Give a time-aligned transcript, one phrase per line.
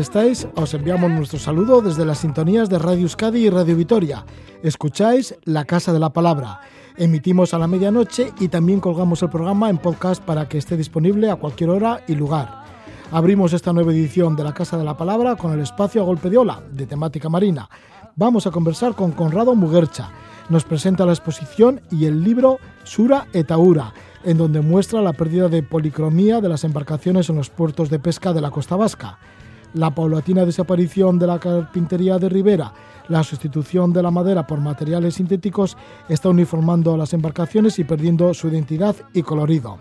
[0.00, 0.46] estáis?
[0.54, 4.24] Os enviamos nuestro saludo desde las sintonías de Radio Euskadi y Radio Vitoria.
[4.62, 6.60] Escucháis La Casa de la Palabra.
[6.96, 11.30] Emitimos a la medianoche y también colgamos el programa en podcast para que esté disponible
[11.30, 12.64] a cualquier hora y lugar.
[13.10, 16.30] Abrimos esta nueva edición de La Casa de la Palabra con el espacio a golpe
[16.30, 17.68] de ola, de temática marina.
[18.16, 20.10] Vamos a conversar con Conrado Muguercha.
[20.48, 23.92] Nos presenta la exposición y el libro Sura Etaura,
[24.24, 28.32] en donde muestra la pérdida de policromía de las embarcaciones en los puertos de pesca
[28.32, 29.18] de la costa vasca,
[29.76, 32.72] la paulatina desaparición de la carpintería de Ribera,
[33.08, 35.76] la sustitución de la madera por materiales sintéticos
[36.08, 39.78] está uniformando las embarcaciones y perdiendo su identidad y colorido.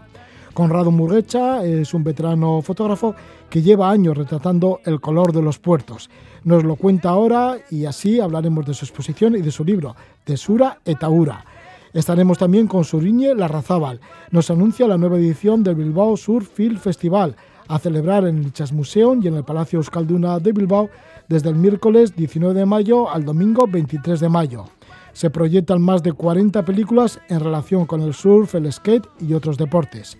[0.54, 3.16] Conrado Murrecha es un veterano fotógrafo
[3.50, 6.10] que lleva años retratando el color de los puertos.
[6.44, 10.80] Nos lo cuenta ahora y así hablaremos de su exposición y de su libro, Tesura
[10.86, 11.44] Etaura.
[11.94, 14.02] Estaremos también con Suriñe Larrazábal.
[14.32, 19.22] Nos anuncia la nueva edición del Bilbao Sur Film Festival, a celebrar en el Museum
[19.24, 20.90] y en el Palacio Euskalduna de Bilbao
[21.28, 24.66] desde el miércoles 19 de mayo al domingo 23 de mayo.
[25.14, 29.58] Se proyectan más de 40 películas en relación con el surf, el skate y otros
[29.58, 30.18] deportes.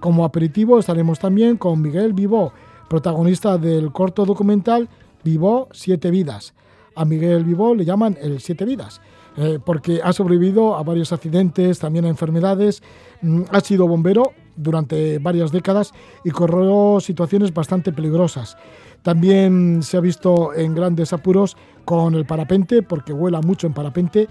[0.00, 2.52] Como aperitivo estaremos también con Miguel Vivó,
[2.88, 4.88] protagonista del corto documental
[5.24, 6.54] Vivó Siete Vidas.
[6.94, 9.00] A Miguel Vivó le llaman el Siete Vidas
[9.40, 12.82] eh, porque ha sobrevivido a varios accidentes, también a enfermedades,
[13.22, 15.92] mm, ha sido bombero durante varias décadas
[16.24, 18.56] y corrió situaciones bastante peligrosas.
[19.02, 24.28] También se ha visto en grandes apuros con el parapente, porque vuela mucho en parapente,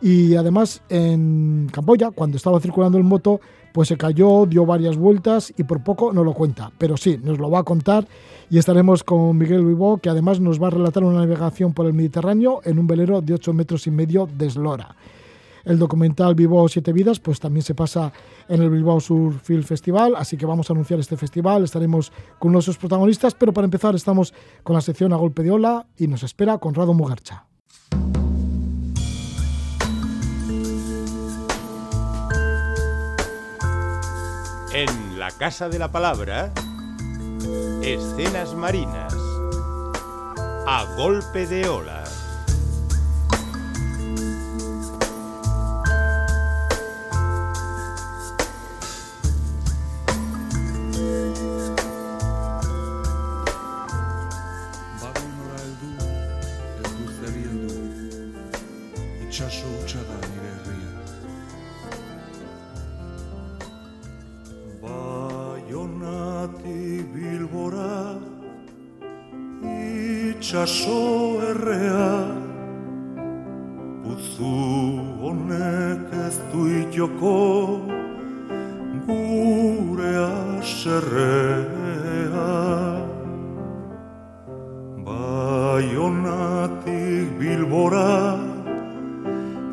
[0.00, 3.40] y además en Camboya, cuando estaba circulando en moto,
[3.72, 6.72] pues se cayó, dio varias vueltas y por poco no lo cuenta.
[6.78, 8.06] Pero sí, nos lo va a contar
[8.50, 11.94] y estaremos con Miguel Vivó, que además nos va a relatar una navegación por el
[11.94, 14.96] Mediterráneo en un velero de 8 metros y medio de eslora.
[15.64, 18.12] El documental Vivo Siete Vidas pues también se pasa
[18.48, 22.52] en el Bilbao Sur Film Festival, así que vamos a anunciar este festival, estaremos con
[22.52, 26.22] nuestros protagonistas, pero para empezar estamos con la sección a golpe de ola y nos
[26.22, 27.44] espera Conrado Mugarcha.
[34.74, 36.52] En la Casa de la Palabra
[37.82, 39.14] Escenas marinas.
[40.66, 41.97] A golpe de ola.
[55.00, 55.90] Bagonora heldu
[56.82, 57.78] ez du zeri heldu
[59.24, 60.52] Itxaso hutsa da nire
[67.14, 67.94] bilbora
[69.74, 71.00] Itxaso
[71.50, 72.10] errea
[74.02, 74.56] Putzu
[75.20, 77.97] honek ez du itioko
[80.88, 82.48] aserrea
[85.04, 86.84] Baionatik
[87.40, 88.40] bilbora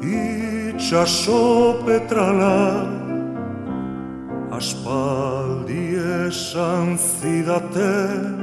[0.03, 1.43] itxaso
[1.85, 2.59] petrala
[4.51, 5.87] Aspaldi
[6.27, 8.35] esan zidaten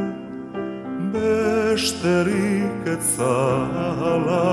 [1.12, 4.51] besterik etzala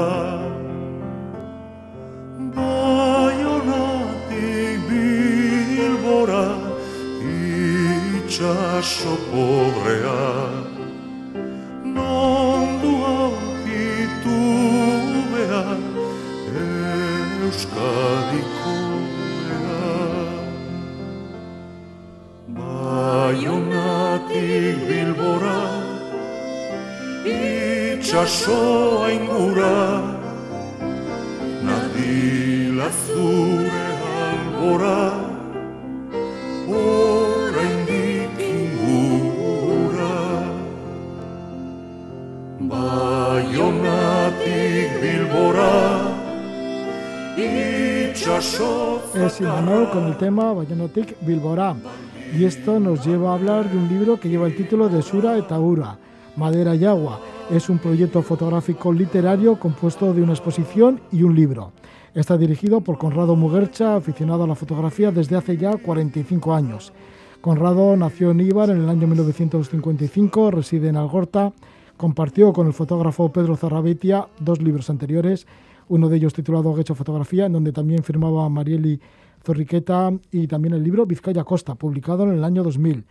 [52.38, 55.38] Y esto nos lleva a hablar de un libro que lleva el título de Sura
[55.38, 55.97] Etaura,
[56.36, 57.20] Madera y Agua.
[57.50, 61.72] Es un proyecto fotográfico literario compuesto de una exposición y un libro.
[62.14, 66.94] Está dirigido por Conrado Muguercha, aficionado a la fotografía desde hace ya 45 años.
[67.42, 71.53] Conrado nació en Ibar en el año 1955, reside en Algorta,
[71.97, 75.47] compartió con el fotógrafo Pedro Zarrabetia dos libros anteriores,
[75.88, 79.00] uno de ellos titulado Hecho Fotografía, en donde también firmaba Marieli
[79.44, 83.06] Zorriqueta, y también el libro Vizcaya Costa, publicado en el año 2000.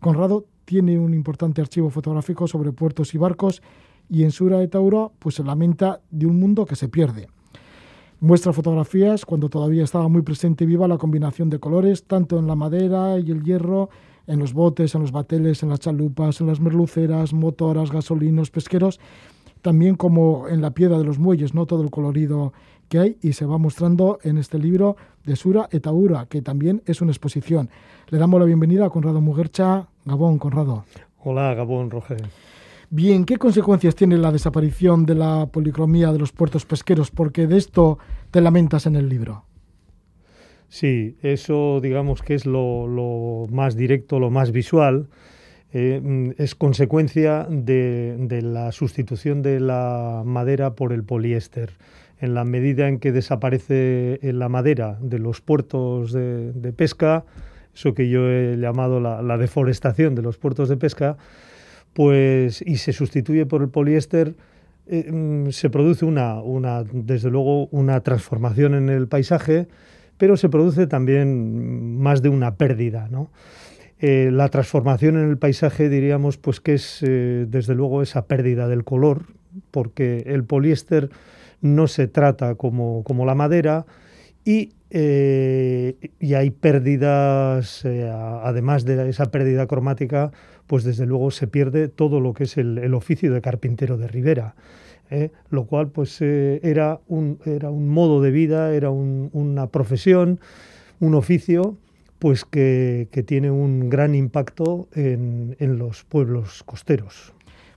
[0.00, 3.62] Conrado tiene un importante archivo fotográfico sobre puertos y barcos
[4.08, 7.28] y en Sura de Tauro pues se lamenta de un mundo que se pierde.
[8.20, 12.46] Muestra fotografías cuando todavía estaba muy presente y viva la combinación de colores, tanto en
[12.46, 13.90] la madera y el hierro,
[14.26, 19.00] en los botes, en los bateles, en las chalupas, en las merluceras, motoras, gasolinos, pesqueros,
[19.60, 21.66] también como en la piedra de los muelles, ¿no?
[21.66, 22.52] Todo el colorido
[22.92, 27.00] que hay y se va mostrando en este libro de Sura Etaura, que también es
[27.00, 27.70] una exposición.
[28.10, 29.88] Le damos la bienvenida a Conrado Mugercha.
[30.04, 30.84] Gabón, Conrado.
[31.20, 32.22] Hola, Gabón, Roger.
[32.90, 37.10] Bien, ¿qué consecuencias tiene la desaparición de la policromía de los puertos pesqueros?
[37.10, 37.98] Porque de esto
[38.30, 39.46] te lamentas en el libro.
[40.68, 45.08] Sí, eso digamos que es lo, más directo, lo más visual.
[45.72, 51.70] Eh, es consecuencia de, la sustitución de la madera por el poliéster.
[52.22, 57.26] En la medida en que desaparece la madera de los puertos de, pesca,
[57.74, 61.18] eso que yo he llamado la, deforestación de los puertos de pesca,
[61.92, 64.34] pues y se sustituye por el poliéster,
[64.86, 69.68] eh, mm, se produce una, una, desde luego, una transformación en el paisaje
[70.22, 73.08] pero se produce también más de una pérdida.
[73.98, 78.68] Eh, la transformación en el paisaje diríamos pues que es eh, desde luego esa pérdida
[78.68, 79.24] del color,
[79.72, 81.10] porque el poliéster
[81.62, 83.86] no se trata como, la madera
[84.44, 90.32] y, eh, y hay pérdidas, además de esa pérdida cromática,
[90.66, 94.54] pues desde luego se pierde todo lo que es el oficio de carpintero de Ribera.
[95.12, 95.30] ¿eh?
[95.50, 100.40] lo cual pues eh, era, un, era un modo de vida, era una profesión,
[101.00, 101.76] un oficio
[102.18, 107.32] pues que, tiene un gran impacto en, los pueblos costeros.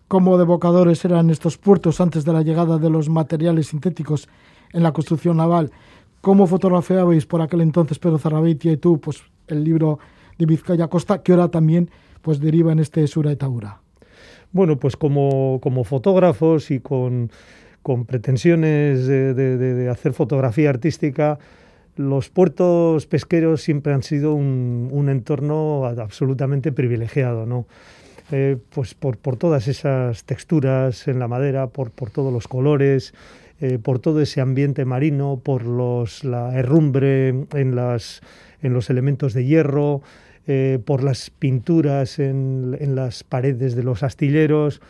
[0.07, 4.29] ¿Cómo devocadores eran estos puertos antes de la llegada de los materiales sintéticos
[4.73, 5.71] en la construcción naval?
[6.21, 9.99] ¿Cómo fotografiabais por aquel entonces Pedro Zarrabeitia y tú pues, el libro
[10.37, 11.89] de Vizcaya Costa, que ahora también
[12.21, 13.81] pues, deriva en este Sura y Taura?
[14.55, 17.29] bueno, pues como, fotógrafos y con,
[18.07, 21.39] pretensiones de, hacer fotografía artística,
[21.97, 27.65] los puertos pesqueros siempre han sido un, entorno absolutamente privilegiado, ¿no?
[28.31, 33.13] Eh, pues por, todas esas texturas en la madera, por, todos los colores,
[33.61, 38.21] eh, por todo ese ambiente marino, por los, la herrumbre en, las,
[38.61, 40.01] en los elementos de hierro,
[40.47, 44.81] eh, por las pinturas en, las paredes de los astilleros.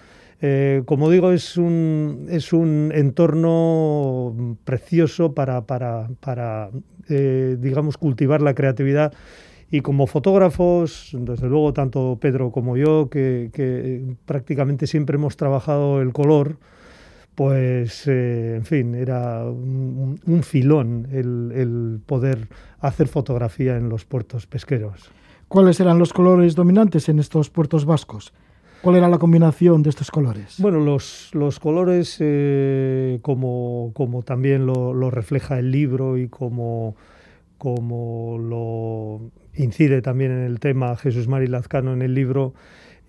[0.86, 6.70] Como digo, es un, es un entorno precioso para, para,
[7.10, 9.14] eh, digamos, cultivar la creatividad.
[9.72, 16.14] Y como fotógrafos, desde luego, tanto Pedro como yo, que, prácticamente siempre hemos trabajado el
[16.14, 16.58] color,
[17.34, 22.48] pues, en fin, era un, filón el poder
[22.80, 25.12] hacer fotografía en los puertos pesqueros.
[25.48, 28.34] ¿Cuáles eran los colores dominantes en estos puertos vascos?
[28.82, 30.58] ¿Cuál era la combinación de estos colores?
[30.60, 36.96] Bueno, los, los colores, eh, como, como, también lo, refleja el libro y como,
[37.58, 39.22] como lo
[39.56, 42.54] incide también en el tema Jesús Mari Lazcano en el libro,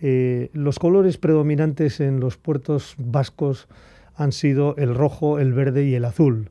[0.01, 3.69] eh, los colores predominantes en los puertos vascos
[4.15, 6.51] han sido el rojo, el verde y el azul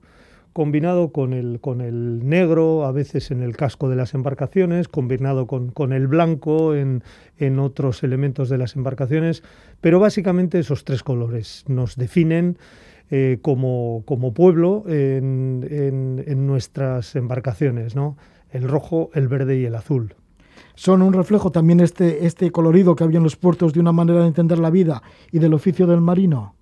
[0.56, 5.48] combinado con el, con el negro, a veces en el casco de las embarcaciones, combinado
[5.48, 7.04] con, el blanco en,
[7.60, 9.44] otros elementos de las embarcaciones,
[9.82, 12.58] pero básicamente esos tres colores nos definen
[13.12, 18.16] eh, como, como, pueblo en, en, nuestras embarcaciones, ¿no?
[18.56, 20.16] El rojo, el verde y el azul.
[20.76, 24.22] Son un reflejo también este, este colorido que había en los puertos de una manera
[24.22, 26.56] de entender la vida y del oficio del marino.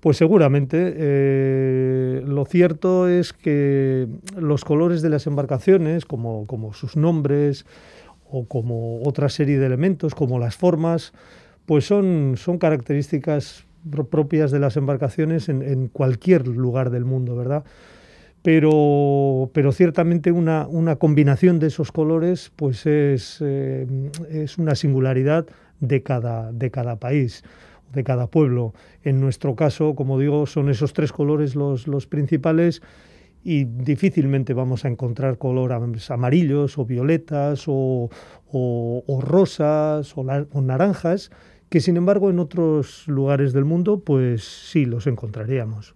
[0.00, 0.94] Pues seguramente.
[0.96, 4.06] Eh, lo cierto es que
[4.38, 7.64] los colores de las embarcaciones, como, sus nombres
[8.30, 11.14] o como otra serie de elementos, como las formas,
[11.64, 13.64] pues son, son características
[14.10, 17.64] propias de las embarcaciones en, cualquier lugar del mundo, ¿verdad?
[18.44, 23.86] Pero, pero ciertamente una, una, combinación de esos colores pues es, eh,
[24.28, 25.46] es una singularidad
[25.80, 27.42] de cada, de cada país
[27.94, 28.74] de cada pueblo.
[29.02, 32.82] En nuestro caso, como digo, son esos tres colores los, los principales
[33.42, 38.10] y difícilmente vamos a encontrar colores amarillos o violetas o,
[38.50, 40.24] o, rosas o,
[40.62, 41.30] naranjas,
[41.68, 45.94] que sin embargo en otros lugares del mundo pues sí los encontraríamos.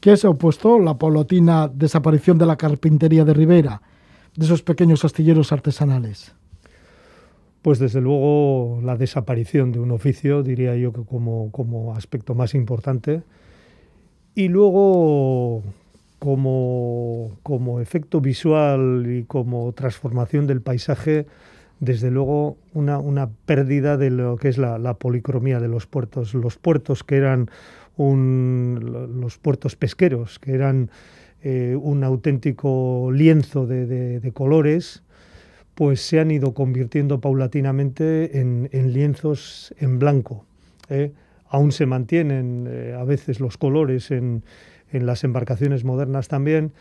[0.00, 3.82] ¿Qué se ha opuesto la polotina desaparición de la carpintería de Rivera,
[4.36, 6.34] de esos pequeños astilleros artesanales?
[7.62, 12.54] Pues desde luego la desaparición de un oficio, diría yo que como, como aspecto más
[12.54, 13.22] importante.
[14.34, 15.62] Y luego
[16.18, 21.26] como, como efecto visual y como transformación del paisaje,
[21.80, 26.34] desde luego una, una pérdida de lo que es la, la, policromía de los puertos.
[26.34, 27.50] Los puertos que eran
[27.96, 30.90] un, los puertos pesqueros, que eran
[31.42, 33.86] eh, un auténtico lienzo de,
[34.20, 35.02] de colores,
[35.76, 40.46] pues se han ido convirtiendo paulatinamente en, lienzos en blanco.
[40.88, 41.12] ¿eh?
[41.50, 44.42] Aún se mantienen a veces los colores en,
[44.90, 46.72] las embarcaciones modernas también,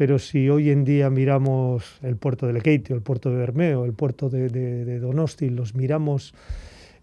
[0.00, 3.92] pero si hoy en día miramos el puerto de Lekeitio, el puerto de Bermeo, el
[3.92, 6.32] puerto de, de Donosti, los miramos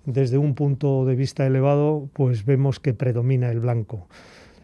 [0.04, 4.08] desde un punto de vista elevado, pues vemos que predomina el blanco.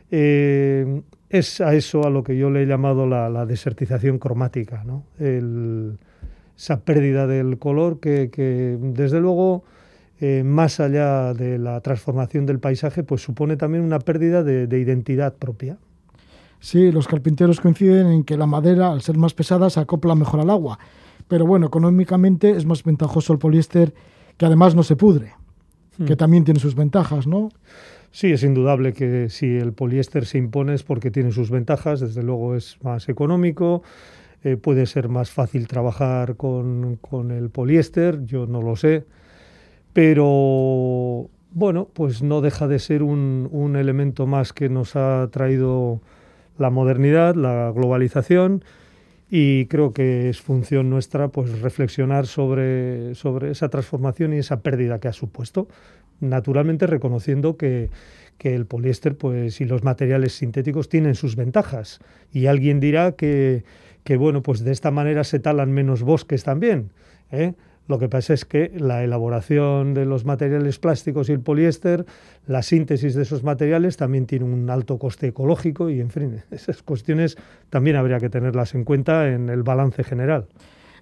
[0.09, 5.03] Eh, es a eso a lo que yo le he llamado la, desertización cromática, ¿no?
[5.19, 9.63] esa pérdida del color que, desde luego,
[10.19, 15.35] eh, más allá de la transformación del paisaje, pues supone también una pérdida de identidad
[15.35, 15.77] propia.
[16.63, 20.39] Sí, los carpinteros coinciden en que la madera, al ser más pesada, se acopla mejor
[20.39, 20.79] al agua.
[21.27, 23.93] Pero bueno, económicamente es más ventajoso el poliéster
[24.38, 25.34] que además no se pudre,
[26.08, 26.17] que hmm.
[26.17, 27.50] también tiene sus ventajas, ¿no?
[28.12, 32.24] Sí, es indudable que si el poliéster se impone es porque tiene sus ventajas, desde
[32.24, 33.84] luego es más económico,
[34.41, 36.98] eh, puede ser más fácil trabajar con,
[37.29, 39.03] el poliéster, yo no lo sé,
[39.91, 46.00] pero bueno, pues no deja de ser un, un elemento más que nos ha traído
[46.57, 48.63] la modernidad, la globalización
[49.29, 55.00] y creo que es función nuestra pues reflexionar sobre, sobre esa transformación y esa pérdida
[55.00, 55.67] que ha supuesto,
[56.19, 57.89] naturalmente reconociendo que,
[58.38, 62.00] que el poliéster pues, y los materiales sintéticos tienen sus ventajas.
[62.31, 63.63] Y alguien dirá que,
[64.03, 66.91] que bueno, pues de esta manera se talan menos bosques también.
[67.31, 67.53] ¿eh?
[67.87, 72.05] Lo que pasa es que la elaboración de los materiales plásticos y el poliéster,
[72.47, 76.81] la síntesis de esos materiales también tiene un alto coste ecológico y, en fin, esas
[76.81, 77.37] cuestiones
[77.69, 80.47] también habría que tenerlas en cuenta en el balance general.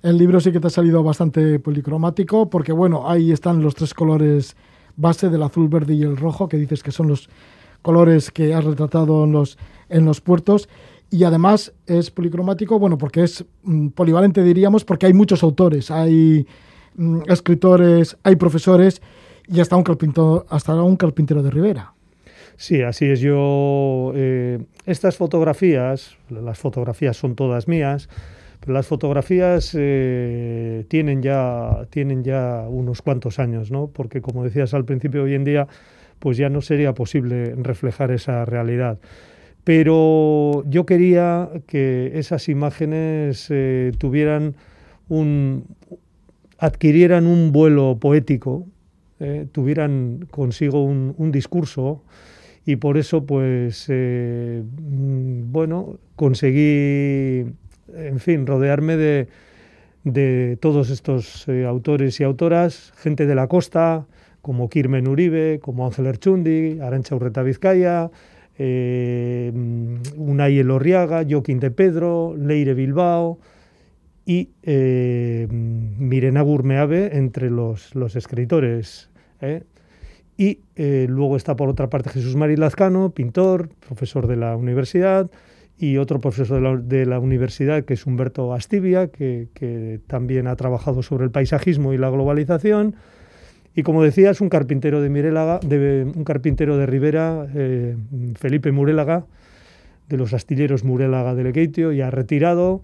[0.01, 3.93] El libro sí que te ha salido bastante policromático porque, bueno, ahí están los tres
[3.93, 4.55] colores
[4.95, 7.29] base del azul, verde y el rojo, que dices que son los
[7.83, 9.59] colores que has retratado en los,
[9.89, 10.67] en los puertos.
[11.11, 15.91] Y además es policromático, bueno, porque es mm, polivalente, diríamos, porque hay muchos autores.
[15.91, 16.47] Hay
[17.27, 19.01] escritores, hay profesores
[19.47, 21.93] y hasta un carpintero, hasta un carpintero de Rivera.
[22.57, 23.19] Sí, así es.
[23.19, 28.07] Yo eh, estas fotografías, las fotografías son todas mías,
[28.59, 33.87] pero las fotografías eh, tienen ya tienen ya unos cuantos años, ¿no?
[33.87, 35.67] Porque como decías al principio, hoy en día,
[36.19, 38.99] pues ya no sería posible reflejar esa realidad.
[39.63, 44.55] Pero yo quería que esas imágenes eh, tuvieran
[45.09, 45.65] un,
[46.61, 48.67] adquirieran un vuelo poético,
[49.19, 52.03] eh, tuvieran consigo un, discurso
[52.65, 57.47] y por eso pues eh, mm, bueno conseguí
[57.95, 59.27] en fin rodearme de,
[60.03, 64.05] de todos estos eh, autores y autoras, gente de la costa,
[64.43, 68.11] como Kirmen Uribe, como Ángel Erchundi, Arancha Urreta Vizcaya,
[68.59, 69.51] eh,
[70.15, 73.39] Unai Elorriaga, Joaquín de Pedro, Leire Bilbao,
[74.25, 79.09] y eh, Mirena Gurmeave entre los, los escritores.
[79.41, 79.63] ¿eh?
[80.37, 85.29] Y eh, luego está por otra parte Jesús Mari Lazcano, pintor, profesor de la universidad,
[85.77, 91.01] y otro profesor de la, universidad que es Humberto Astivia, que, que, también ha trabajado
[91.01, 92.95] sobre el paisajismo y la globalización.
[93.75, 97.95] Y como decías, un carpintero de Mirelaga, de, un carpintero de Rivera, eh,
[98.35, 99.25] Felipe Murélaga,
[100.09, 102.81] de los astilleros Murélaga de Lequeitio, ya retirado,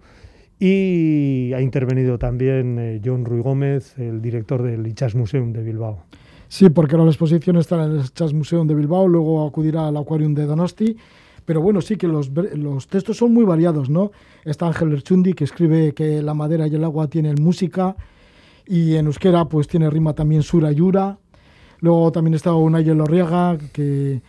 [0.59, 6.03] y ha intervenido también eh, John Ruy Gómez, el director del Ichas Museum de Bilbao.
[6.47, 10.33] Sí, porque la exposición está en el Ichas Museum de Bilbao, luego acudirá al Aquarium
[10.33, 10.97] de Donosti.
[11.45, 14.11] Pero bueno, sí que los, los textos son muy variados, ¿no?
[14.43, 17.95] Está Ángel Erchundi, que escribe que la madera y el agua tienen música,
[18.65, 21.17] y en euskera pues tiene rima también Sura Yura.
[21.79, 24.21] Luego también está Unai Lorriaga, que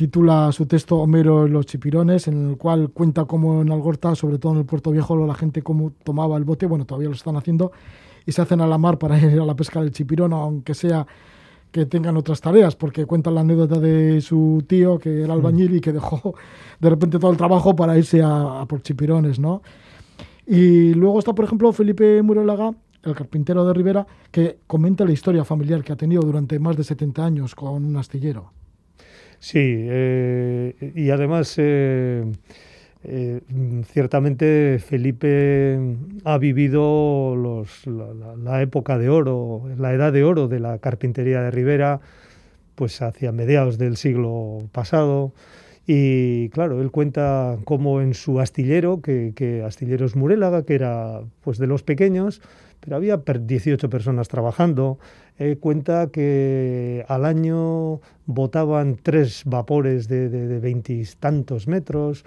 [0.00, 4.38] titula su texto Homero y los chipirones, en el cual cuenta cómo en Algorta, sobre
[4.38, 7.36] todo en el Puerto Viejo, la gente cómo tomaba el bote, bueno, todavía lo están
[7.36, 7.70] haciendo,
[8.24, 11.06] y se hacen a la mar para ir a la pesca del chipirón, aunque sea
[11.70, 15.82] que tengan otras tareas, porque cuenta la anécdota de su tío, que era albañil y
[15.82, 16.34] que dejó
[16.80, 19.60] de repente todo el trabajo para irse a, por chipirones, ¿no?
[20.46, 25.44] Y luego está, por ejemplo, Felipe Murelaga, el carpintero de Rivera, que comenta la historia
[25.44, 28.59] familiar que ha tenido durante más de 70 años con un astillero.
[29.40, 32.24] Sí, eh, y además, eh,
[33.04, 33.40] eh,
[33.86, 35.80] ciertamente Felipe
[36.24, 37.64] ha vivido
[38.36, 42.00] la, época de oro, la edad de oro de la carpintería de Rivera,
[42.74, 45.32] pues hacia mediados del siglo pasado.
[45.86, 51.58] Y claro, él cuenta cómo en su astillero, que, que Astilleros Murélaga, que era pues
[51.58, 52.42] de los pequeños,
[52.80, 54.98] pero había 18 personas trabajando.
[55.38, 62.24] Eh, cuenta que al año botaban tres vapores de veintitantos metros.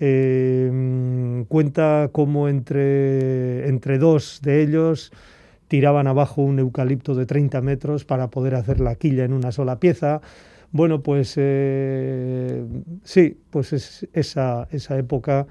[0.00, 5.12] Eh, cuenta cómo entre, entre dos de ellos
[5.68, 9.78] tiraban abajo un eucalipto de 30 metros para poder hacer la quilla en una sola
[9.78, 10.20] pieza.
[10.72, 12.64] Bueno, pues eh,
[13.04, 15.46] sí, pues es esa, esa época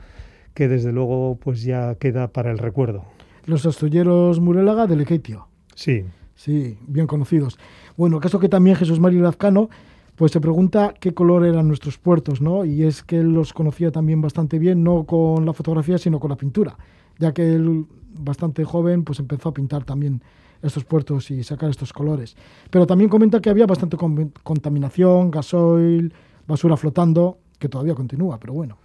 [0.53, 3.05] que desde luego pues ya queda para el recuerdo.
[3.45, 5.47] Los astilleros Murelaga de Lequeitio.
[5.75, 6.05] Sí.
[6.35, 7.57] Sí, bien conocidos.
[7.95, 9.69] Bueno, caso que también Jesús Mario Lazcano
[10.15, 12.65] pues se pregunta qué color eran nuestros puertos, ¿no?
[12.65, 16.29] Y es que él los conocía también bastante bien, no con la fotografía, sino con
[16.29, 16.77] la pintura,
[17.17, 17.85] ya que él,
[18.19, 20.21] bastante joven, pues empezó a pintar también
[20.61, 22.35] estos puertos y sacar estos colores.
[22.69, 23.97] Pero también comenta que había bastante
[24.43, 26.13] contaminación, gasoil,
[26.47, 28.77] basura flotando, que todavía continúa, pero bueno.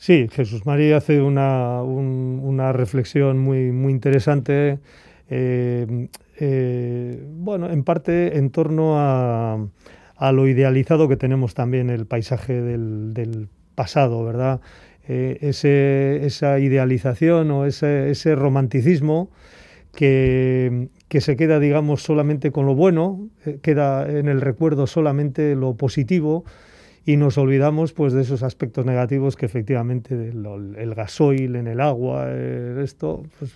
[0.00, 4.78] Sí, Jesús María hace una, una reflexión muy, muy interesante,
[5.28, 9.58] eh, eh, bueno, en parte en torno a
[10.16, 14.60] a lo idealizado que tenemos también el paisaje del, pasado, ¿verdad?
[15.06, 19.30] Eh, ese, esa idealización o ese, ese romanticismo
[19.94, 23.28] que, que, se queda, digamos, solamente con lo bueno,
[23.62, 26.44] queda en el recuerdo solamente lo positivo
[27.04, 32.26] y nos olvidamos pues de esos aspectos negativos que efectivamente el, gasoil en el agua,
[32.28, 33.52] eh, esto, pues,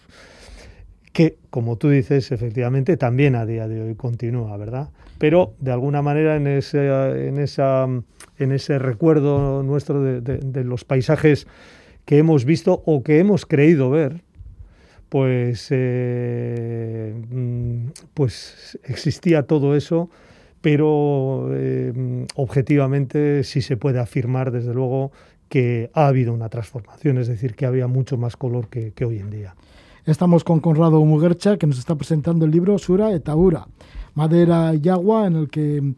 [1.12, 4.88] que como tú dices, efectivamente también a día de hoy continúa, ¿verdad?
[5.18, 6.88] pero de alguna manera en ese,
[7.28, 7.86] en esa,
[8.38, 11.46] en ese recuerdo nuestro de, los paisajes
[12.04, 14.22] que hemos visto o que hemos creído ver,
[15.08, 20.10] pues, eh, mm, pues existía todo eso,
[20.64, 25.12] pero eh, objetivamente sí se puede afirmar, desde luego,
[25.50, 29.18] que ha habido una transformación, es decir, que había mucho más color que, que hoy
[29.18, 29.56] en día.
[30.06, 33.68] Estamos con Conrado Muguercha, que nos está presentando el libro Sura Etaura
[34.14, 35.92] Madera y Agua, en el que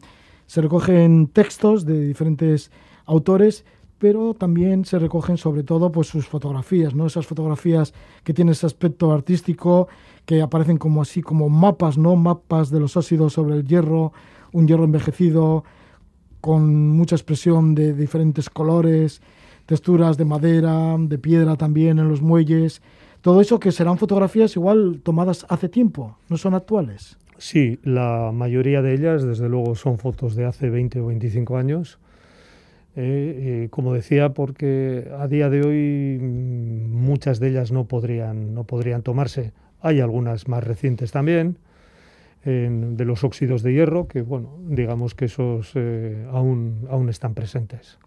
[0.47, 2.69] se recogen textos de diferentes
[3.05, 3.63] autores,
[3.99, 7.07] pero también se recogen sobre todo pues sus fotografías, ¿no?
[7.07, 7.93] Esas fotografías
[8.25, 9.87] que tienen ese aspecto artístico,
[10.25, 12.17] que aparecen como así como mapas, ¿no?
[12.17, 14.11] Mapas de los óxidos sobre el hierro,
[14.57, 15.63] un hierro envejecido
[16.41, 19.21] con mucha expresión de diferentes colores,
[19.67, 22.81] texturas de madera, de piedra también en los muelles,
[23.21, 27.17] todo eso que serán fotografías igual tomadas hace tiempo, no son actuales.
[27.37, 31.99] Sí, la mayoría de ellas, desde luego, son fotos de hace 20 o 25 años.
[32.95, 38.55] Eh, eh, como decía, porque a día de hoy mm, muchas de ellas no podrían,
[38.55, 39.51] no podrían tomarse.
[39.81, 41.57] Hay algunas más recientes también,
[42.49, 47.97] de los óxidos de hierro, que bueno, digamos que esos eh, aún, aún están presentes.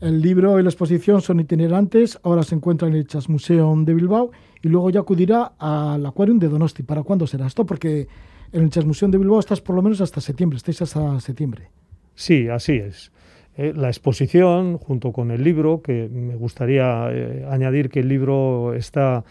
[0.00, 3.94] El libro y la exposición son itinerantes, ahora se encuentra en el Chas Museum de
[3.94, 4.30] Bilbao
[4.62, 6.82] y luego ya acudirá al Aquarium de Donosti.
[6.82, 7.66] ¿Para cuándo será esto?
[7.66, 8.06] Porque
[8.52, 11.68] en el Chasmuseum de Bilbao estás por lo menos hasta septiembre, estáis hasta septiembre.
[12.14, 13.12] Sí, así es.
[13.56, 18.74] Eh, la exposición, junto con el libro, que me gustaría eh, añadir que el libro
[18.74, 19.24] está,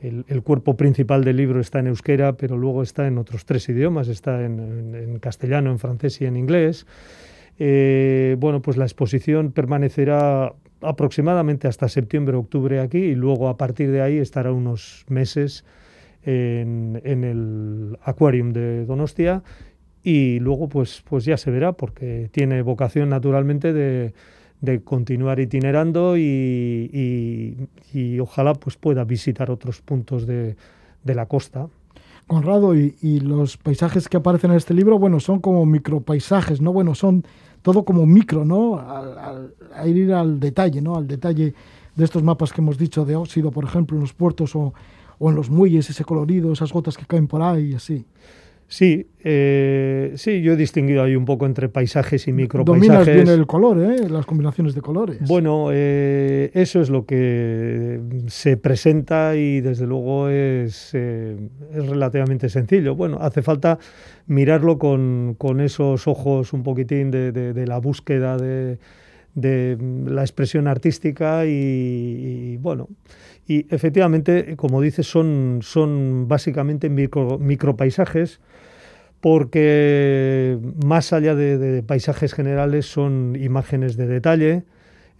[0.00, 4.08] el, cuerpo principal del libro está en euskera, pero luego está en otros tres idiomas,
[4.08, 6.86] está en, castellano, en francés y en inglés.
[7.58, 14.02] Eh, bueno, pues la exposición permanecerá aproximadamente hasta septiembre-octubre aquí y luego a partir de
[14.02, 15.64] ahí estará unos meses
[16.22, 19.42] en, el Aquarium de Donostia
[20.02, 24.12] y luego pues, pues ya se verá porque tiene vocación naturalmente de,
[24.84, 27.56] continuar itinerando y,
[28.20, 30.56] ojalá pues pueda visitar otros puntos de,
[31.04, 31.68] la costa.
[32.26, 36.72] Conrado, y, y, los paisajes que aparecen en este libro, bueno, son como micropaisajes, ¿no?
[36.72, 37.24] Bueno, son
[37.60, 38.76] todo como micro, ¿no?
[38.78, 40.96] a ir al detalle, ¿no?
[40.96, 41.54] Al detalle
[41.96, 44.74] de estos mapas que hemos dicho de óxido, por ejemplo, en los puertos o,
[45.18, 48.04] o en los muelles, ese colorido, esas gotas que caen por ahí y así.
[48.66, 52.88] Sí, eh, sí, yo he distinguido ahí un poco entre paisajes y micropaisajes.
[52.88, 54.08] Dominas bien el color, ¿eh?
[54.08, 55.18] las combinaciones de colores.
[55.28, 62.94] Bueno, eh, eso es lo que se presenta y desde luego es, es relativamente sencillo.
[62.94, 63.78] Bueno, hace falta
[64.26, 68.78] mirarlo con, con esos ojos un poquitín de, de, la búsqueda de,
[69.34, 72.88] de, la expresión artística y, y bueno
[73.46, 78.40] y efectivamente, como dices, son, son básicamente micro, micropaisajes
[79.24, 84.64] porque más allá de, paisajes generales son imágenes de detalle,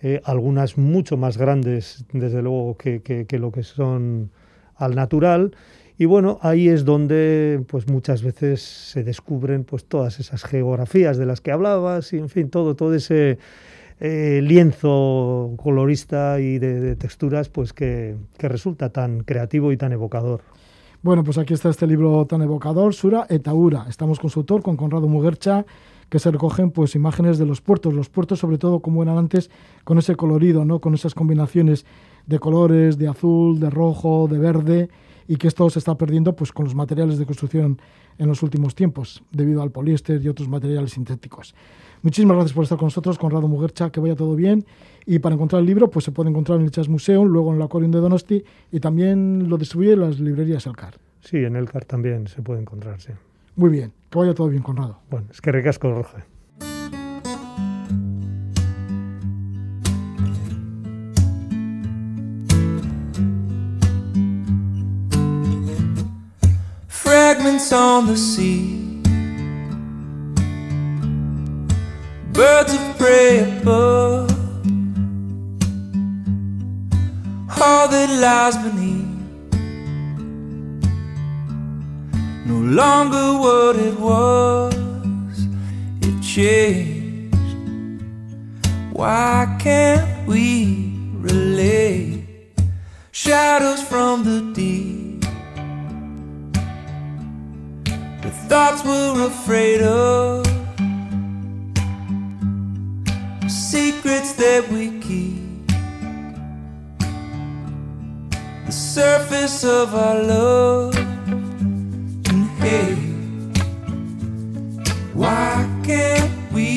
[0.03, 4.31] eh, algunas mucho más grandes, desde luego, que, que, lo que son
[4.77, 5.57] al natural.
[5.97, 11.25] Y bueno, ahí es donde pues muchas veces se descubren pues todas esas geografías de
[11.25, 13.39] las que hablabas y en fin, todo, todo ese
[14.01, 20.43] eh, lienzo colorista y de, texturas pues que, resulta tan creativo y tan evocador.
[21.05, 23.85] Bueno, pues aquí está este libro tan evocador, Sura Etaura.
[23.91, 25.67] Estamos con su autor, con Conrado Muguercha,
[26.09, 29.51] que se recogen pues imágenes de los puertos, los puertos sobre todo como eran antes,
[29.85, 30.81] con ese colorido, ¿no?
[30.81, 31.85] con esas combinaciones
[32.25, 34.89] de colores, de azul, de rojo, de verde,
[35.29, 37.79] y que esto se está perdiendo pues con los materiales de construcción
[38.17, 41.55] en los últimos tiempos, debido al poliéster y otros materiales sintéticos.
[42.05, 44.67] Muchísimas gracias por estar con nosotros, Conrado Mugercha, que vaya todo bien.
[45.07, 47.57] Y para encontrar el libro, pues se puede encontrar en el Chas Museum, luego en
[47.57, 50.99] el Aquarium de Donosti y también lo distribuye en las librerías Elcar.
[51.23, 53.13] Sí, en Elcar también se puede encontrar, sí.
[53.57, 54.99] Muy bien, que vaya todo bien, Conrado.
[55.09, 56.27] Bueno, es que recasco, Roja.
[66.87, 68.74] Fragments on the sea
[72.35, 74.31] Birds of prey above
[77.63, 79.05] All that lies beneath
[82.47, 84.75] no longer what it was.
[86.03, 87.37] It changed.
[88.93, 92.27] Why can't we relate
[93.13, 95.23] shadows from the deep?
[98.23, 100.47] The thoughts we're afraid of,
[103.75, 105.67] secrets that we keep.
[108.67, 110.97] The surface of our love
[112.31, 113.03] and hate.
[115.13, 115.51] why
[115.83, 116.71] can't we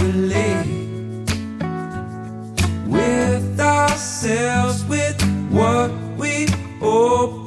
[0.00, 0.68] relate
[2.86, 5.18] with ourselves, with
[5.50, 6.46] what we
[6.80, 7.41] open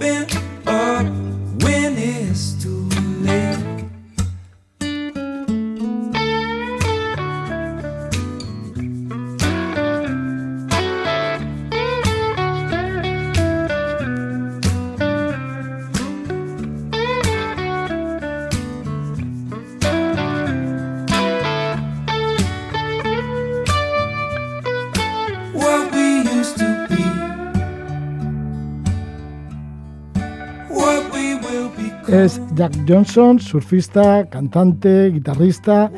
[32.07, 35.91] Es Jack Johnson, surfista, cantante, guitarrista.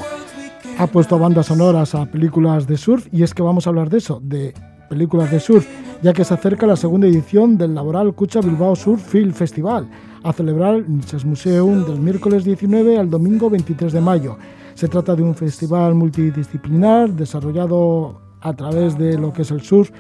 [0.78, 3.98] Ha puesto bandas sonoras a películas de surf y es que vamos a hablar de
[3.98, 4.54] eso, de
[4.90, 5.68] películas de surf,
[6.02, 9.90] ya que se acerca la segunda edición del Laboral Cucha Bilbao Surf Film Festival,
[10.24, 10.86] a celebrar el
[11.26, 14.38] Museum del miércoles 19 al domingo 23 de mayo.
[14.76, 19.92] Se trata de un festival multidisciplinar desarrollado a través de lo que es el surf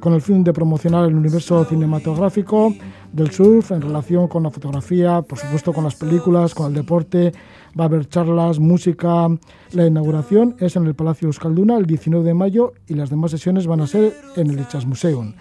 [0.00, 2.74] con el fin de promocionar el universo cinematográfico
[3.12, 7.32] del surf en relación con la fotografía, por supuesto con las películas, con el deporte.
[7.78, 9.28] Va a haber charlas, música.
[9.72, 13.66] La inauguración es en el Palacio Euskalduna el 19 de mayo y las demás sesiones
[13.66, 15.34] van a ser en el Echas Museum.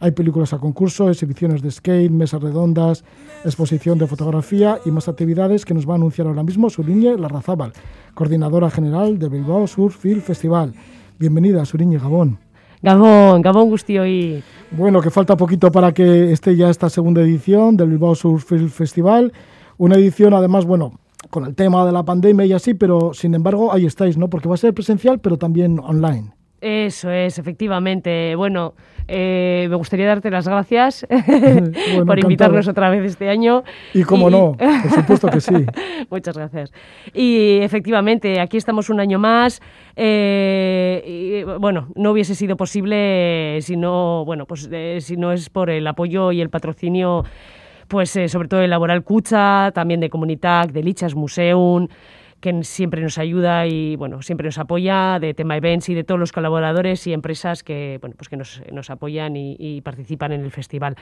[0.00, 3.04] Hay películas a concurso, exhibiciones de skate, mesas redondas,
[3.44, 7.72] exposición de fotografía y más actividades que nos va a anunciar ahora mismo Suriñe Larrazábal,
[8.14, 10.74] coordinadora general de Bilbao Surf Film Festival.
[11.20, 12.38] Bienvenida, Suriñe Gabón.
[12.82, 14.42] Gabón, Gabón hoy.
[14.72, 19.32] Bueno, que falta poquito para que esté ya esta segunda edición del Bilbao Surf Festival.
[19.78, 20.98] Una edición, además, bueno,
[21.30, 24.28] con el tema de la pandemia y así, pero sin embargo ahí estáis, ¿no?
[24.28, 26.32] Porque va a ser presencial, pero también online.
[26.60, 28.34] Eso es, efectivamente.
[28.34, 28.74] Bueno,
[29.08, 31.06] eh, me gustaría darte las gracias
[32.06, 33.64] por invitarnos otra vez este año.
[33.94, 35.54] Y cómo no, por supuesto que sí.
[36.10, 36.72] Muchas gracias.
[37.12, 39.60] Y efectivamente, aquí estamos un año más.
[39.96, 45.50] Eh, y, bueno, no hubiese sido posible si no, bueno, pues, eh, si no es
[45.50, 47.24] por el apoyo y el patrocinio,
[47.88, 51.88] pues sobre todo de Laboral Cucha, también de Comunitac, de Lichas Museum
[52.42, 56.18] que siempre nos ayuda y bueno, siempre nos apoya, de Tema Events y de todos
[56.18, 60.50] los colaboradores y empresas que, bueno, pues que nos, nos apoyan y, participan en el
[60.50, 60.96] festival.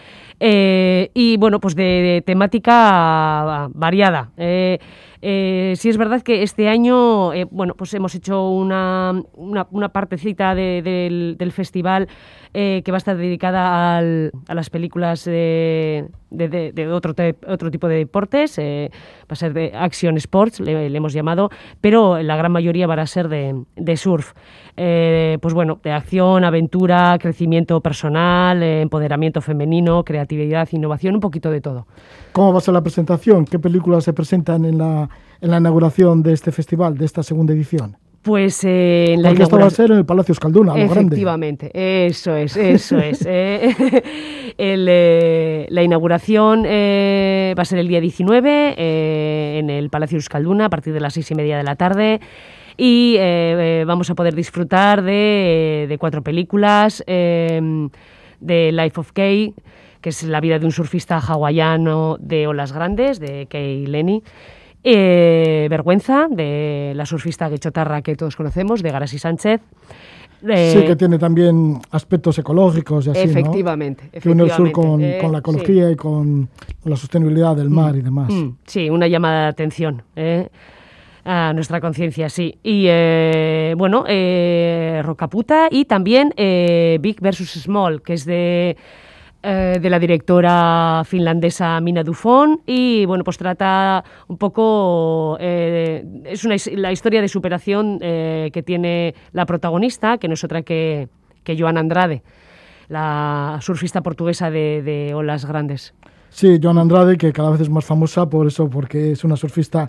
[0.40, 4.30] eh, y, bueno, pues de, temática variada.
[4.36, 4.78] Eh,
[5.20, 11.36] eh, sí es verdad que este año, bueno, pues hemos hecho una, una, partecita del,
[11.36, 12.08] del, festival
[12.52, 17.14] que va a estar dedicada a las películas de, de, otro,
[17.46, 18.90] otro tipo de deportes, eh,
[19.22, 23.06] va a ser de Action Sports, le, hemos llamado, pero la gran mayoría van a
[23.06, 24.32] ser de, surf.
[24.76, 31.50] Eh, pues bueno, de acción, aventura, crecimiento personal, eh, empoderamiento femenino, creatividad, innovación, un poquito
[31.50, 31.86] de todo.
[32.32, 33.44] ¿Cómo va a ser la presentación?
[33.44, 35.08] ¿Qué películas se presentan en la,
[35.40, 37.96] en la inauguración de este festival, de esta segunda edición?
[38.22, 42.34] Pues eh, la Porque esto va a ser en el Palacio Escalduna, lo Efectivamente, eso
[42.36, 43.24] es, eso es.
[43.26, 43.74] Eh.
[44.60, 48.74] Eh, la inauguración va a ser el día 19
[49.58, 52.20] en el Palacio Escalduna a partir de las seis y media de la tarde
[52.76, 53.16] y
[53.84, 57.90] vamos a poder disfrutar de, cuatro películas, de
[58.72, 59.54] Life of Kay,
[60.00, 64.22] que es la vida de un surfista hawaiano de olas grandes, de Kay Lenny.
[64.84, 69.60] Eh, Vergüenza, de la surfista guechotarra que todos conocemos, de Garasi Sánchez.
[70.48, 75.02] Eh, sí, que tiene también aspectos ecológicos y así, efectivamente, Que une el sur con,
[75.02, 76.48] eh, con la ecología y con,
[76.84, 78.32] la sostenibilidad del mar y demás.
[78.32, 80.02] Mm, sí, una llamada de atención
[81.24, 82.56] a nuestra conciencia, sí.
[82.62, 82.86] Y
[83.74, 84.04] bueno,
[85.02, 88.76] Rocaputa y también Big versus Small, que es de
[89.40, 96.44] eh, de la directora finlandesa Mina Dufon y bueno pues trata un poco eh, es
[96.44, 101.08] una, la historia de superación eh, que tiene la protagonista que no es otra que,
[101.44, 102.24] que Joan Andrade
[102.88, 105.94] la surfista portuguesa de, olas grandes.
[106.30, 109.88] Sí Joan Andrade que cada vez es más famosa por eso porque es una surfista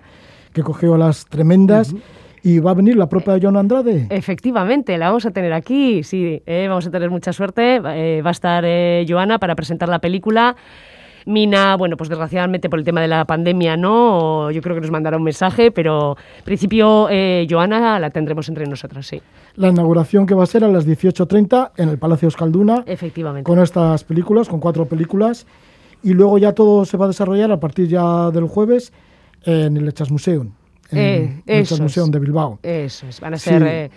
[0.52, 1.92] que coge olas tremendas
[2.42, 4.06] ¿Y va a venir la propia Joan Andrade?
[4.10, 7.76] Efectivamente, la vamos a tener aquí, sí, eh, vamos a tener mucha suerte.
[7.76, 10.56] Eh, va a estar eh, Joana para presentar la película.
[11.26, 14.90] Mina, bueno, pues desgraciadamente por el tema de la pandemia no, yo creo que nos
[14.90, 17.08] mandará un mensaje, pero en principio
[17.48, 19.20] Joana la tendremos entre nosotros, sí.
[19.56, 22.84] La inauguración que va a ser a las 18.30 en el Palacio Escalduna.
[22.86, 23.46] Efectivamente.
[23.46, 25.46] Con estas películas, con cuatro películas.
[26.02, 28.90] Y luego ya todo se va a desarrollar a partir ya del jueves
[29.44, 30.52] en el Echas Museum
[30.92, 32.58] en, eh, de Bilbao.
[32.62, 33.62] Eso es, van a ser...
[33.62, 33.68] Sí.
[33.68, 33.90] Eh,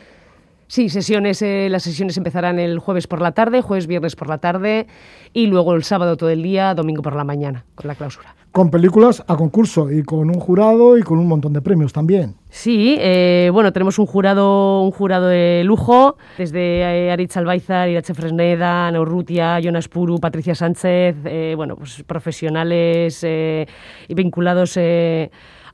[0.68, 4.40] sí sesiones, eh, las sesiones empezarán el jueves por la tarde, jueves, viernes por la
[4.40, 4.88] tarde
[5.32, 8.36] y luego el sábado todo el día, domingo por la mañana, con la clausura.
[8.52, 12.36] Con películas a concurso y con un jurado y con un montón de premios también.
[12.50, 12.98] Sí,
[13.52, 19.60] bueno, tenemos un jurado, un jurado de lujo, desde Aritz Albaizar, Irache Fresneda, Ana Urrutia,
[19.60, 21.16] Jonas Puru, Patricia Sánchez,
[21.56, 24.14] bueno, pues profesionales y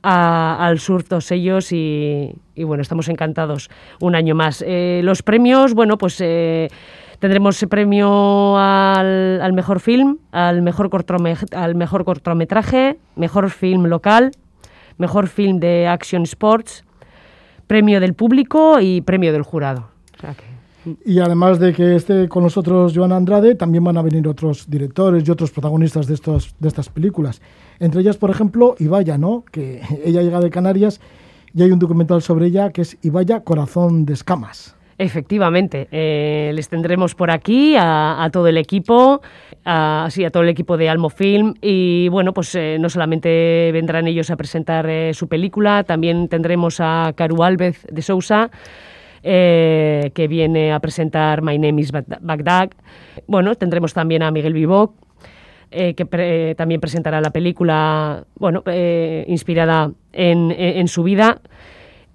[0.02, 4.64] al sur todos ellos y, bueno, estamos encantados un año más.
[4.66, 6.68] Eh, los premios, bueno, pues eh,
[7.18, 10.90] tendremos premio al, mejor film, al mejor,
[11.52, 14.32] al mejor cortometraje, mejor film local,
[14.98, 16.84] mejor film de Action Sports,
[17.66, 19.90] premio del público y premio del jurado.
[21.04, 25.26] Y además de que esté con nosotros Joan Andrade, también van a venir otros directores
[25.26, 27.42] y otros protagonistas de, estos, de estas películas.
[27.78, 29.44] Entre ellas, por ejemplo, Ibaya, ¿no?
[29.50, 31.00] que ella llega de Canarias
[31.54, 34.76] y hay un documental sobre ella que es Ibaya, Corazón de Escamas.
[35.00, 39.22] Efectivamente, eh, les tendremos por aquí a, todo el equipo,
[39.64, 44.30] a, a todo el equipo de Almofilm y bueno, pues eh, no solamente vendrán ellos
[44.30, 48.50] a presentar eh, su película, también tendremos a Caru Alves de Sousa,
[49.22, 52.70] que viene a presentar My Name is Bagdad.
[53.26, 54.94] Bueno, tendremos también a Miguel Vivoc,
[55.72, 61.40] eh, que también presentará la película, bueno, eh, inspirada en, su vida.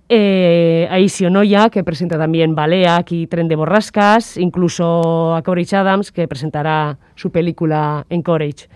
[0.09, 6.11] Eh, a Isionoya, que presenta también Balea, y Tren de Borrascas, incluso a Courage Adams,
[6.11, 8.67] que presentará su película Encourage.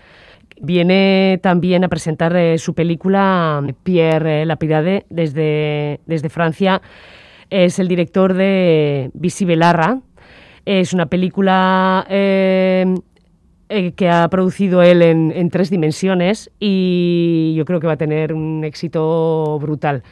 [0.62, 6.80] Viene también a presentar su película Pierre Lapidade desde Francia.
[7.50, 10.00] Es el director de Visibelarra.
[10.64, 12.94] Es una película eh,
[13.96, 18.64] que ha producido él en, tres dimensiones y yo creo que va a tener un
[18.64, 20.02] éxito brutal.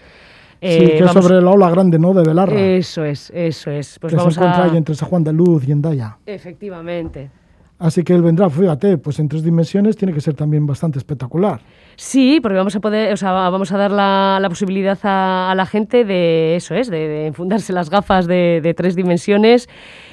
[0.60, 2.14] sí, eh, que es sobre la ola grande, ¿no?
[2.14, 2.58] De Belarra.
[2.58, 3.98] Eso es, eso es.
[3.98, 6.18] Pues que se encuentra ahí entre San Juan de Luz y Endaya.
[6.26, 7.30] Efectivamente.
[7.78, 11.60] Así que él vendrá, fíjate, pues en tres dimensiones tiene que ser también bastante espectacular.
[11.94, 16.04] Sí, porque vamos a poder, o sea, vamos a dar la, posibilidad a, la gente
[16.04, 19.68] de eso es, de, enfundarse las gafas de, tres dimensiones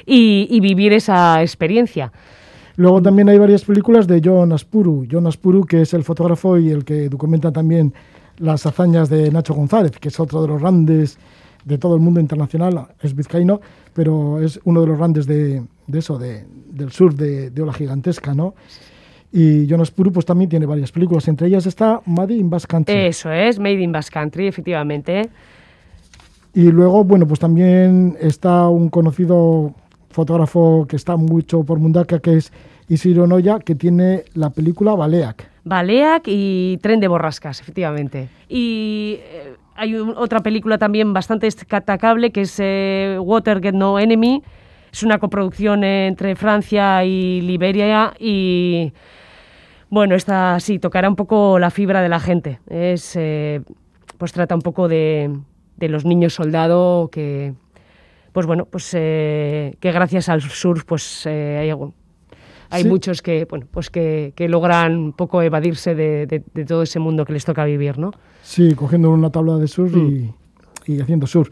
[0.06, 2.12] y, y, vivir esa experiencia.
[2.76, 5.08] Luego también hay varias películas de John Aspuru.
[5.10, 7.94] John Aspuru, que es el fotógrafo y el que documenta también
[8.38, 11.18] las hazañas de Nacho González, que es otro de los grandes
[11.66, 13.60] de todo el mundo internacional, es vizcaíno,
[13.94, 18.34] pero es uno de los grandes de, eso, de, del sur de, de Ola Gigantesca,
[18.34, 18.54] ¿no?
[19.32, 22.96] Y Jonas Puru pues también tiene varias películas, entre ellas está Made in Basque Country.
[22.96, 25.30] Eso es, Made in Basque Country, efectivamente.
[26.54, 29.74] Y luego, bueno, pues también está un conocido
[30.10, 32.54] fotógrafo que está mucho por Mundaka, que es
[32.88, 35.50] Isidro Noya, que tiene la película Baleac.
[35.66, 38.30] Baleac y Tren de Borrascas, efectivamente.
[38.48, 44.42] Y eh, hay otra película también bastante destacable que es eh, Water Get No Enemy.
[44.92, 48.94] Es una coproducción entre Francia y Liberia y
[49.90, 52.60] bueno, esta sí tocará un poco la fibra de la gente.
[52.70, 53.62] Es eh,
[54.18, 55.38] pues trata un poco de,
[55.76, 57.54] de los niños soldado que
[58.32, 61.70] pues bueno, pues que gracias al surf pues hay
[62.76, 67.34] hay muchos que, bueno, pues que, logran un poco evadirse de, todo ese mundo que
[67.34, 68.12] les toca vivir, ¿no?
[68.44, 70.32] Sí, cogiendo una tabla de surf y,
[70.88, 71.02] mm.
[71.02, 71.50] haciendo surf.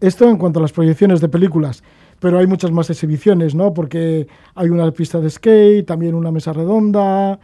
[0.00, 1.82] Esto en cuanto a las proyecciones de películas,
[2.18, 3.72] pero hay muchas más exhibiciones, ¿no?
[3.72, 7.38] Porque hay una pista de skate, también una mesa redonda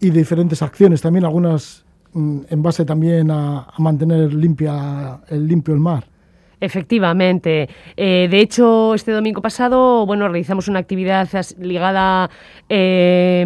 [0.00, 5.74] y diferentes acciones, también algunas mm, en base también a, a mantener limpia, el limpio
[5.74, 6.11] el mar.
[6.62, 7.68] Efectivamente.
[7.96, 12.30] Eh, de hecho, este domingo pasado, bueno, realizamos una actividad ligada
[12.68, 13.44] eh,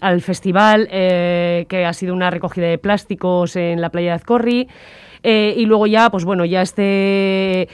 [0.00, 4.68] al festival, eh, que ha sido una recogida de plásticos en la playa de Azcorri.
[5.22, 7.68] y luego ya, pues bueno, ya este...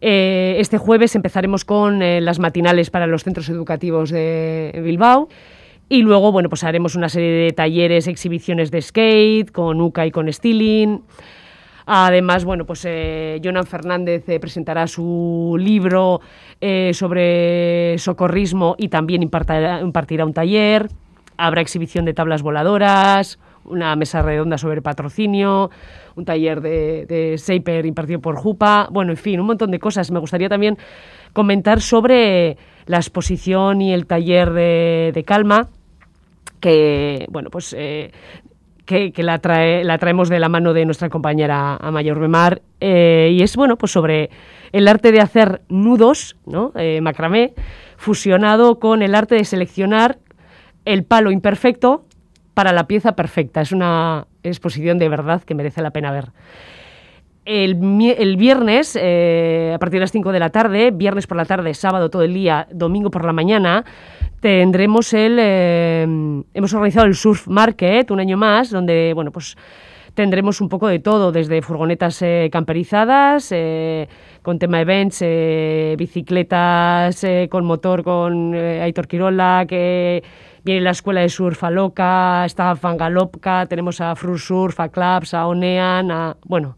[0.00, 5.28] este jueves empezaremos con las matinales para los centros educativos de Bilbao.
[5.88, 10.12] Y luego, bueno, pues haremos una serie de talleres, exhibiciones de skate, con UCA y
[10.12, 11.02] con Stealing.
[11.90, 16.20] Además, bueno, pues eh, Jonan Fernández eh, presentará su libro
[16.60, 20.90] eh, sobre socorrismo y también impartirá, un taller.
[21.38, 25.70] Habrá exhibición de tablas voladoras, una mesa redonda sobre patrocinio,
[26.14, 30.10] un taller de, de Seiper impartido por Jupa, bueno, en fin, un montón de cosas.
[30.10, 30.76] Me gustaría también
[31.32, 35.68] comentar sobre la exposición y el taller de, Calma,
[36.60, 37.74] que, bueno, pues
[38.88, 43.42] que, la, trae, la traemos de la mano de nuestra compañera Amayor Bemar, eh, y
[43.42, 44.30] es bueno, pues sobre
[44.72, 46.72] el arte de hacer nudos, ¿no?
[46.74, 47.52] Eh, macramé,
[47.98, 50.18] fusionado con el arte de seleccionar
[50.86, 52.06] el palo imperfecto
[52.54, 53.60] para la pieza perfecta.
[53.60, 56.28] Es una exposición de verdad que merece la pena ver.
[57.50, 61.72] El, viernes, eh, a partir de las 5 de la tarde, viernes por la tarde,
[61.72, 63.86] sábado todo el día, domingo por la mañana,
[64.40, 65.38] tendremos el...
[65.40, 66.02] Eh,
[66.52, 69.56] hemos organizado el Surf Market un año más, donde, bueno, pues
[70.12, 73.50] tendremos un poco de todo, desde furgonetas eh, camperizadas,
[74.42, 75.24] con tema events,
[75.96, 80.22] bicicletas con motor con Aitor Quirola, que
[80.64, 85.32] viene la escuela de surf a Loca, está Fangalopka, tenemos a Fru Surf, a Claps,
[85.32, 86.36] a Onean, a...
[86.44, 86.76] bueno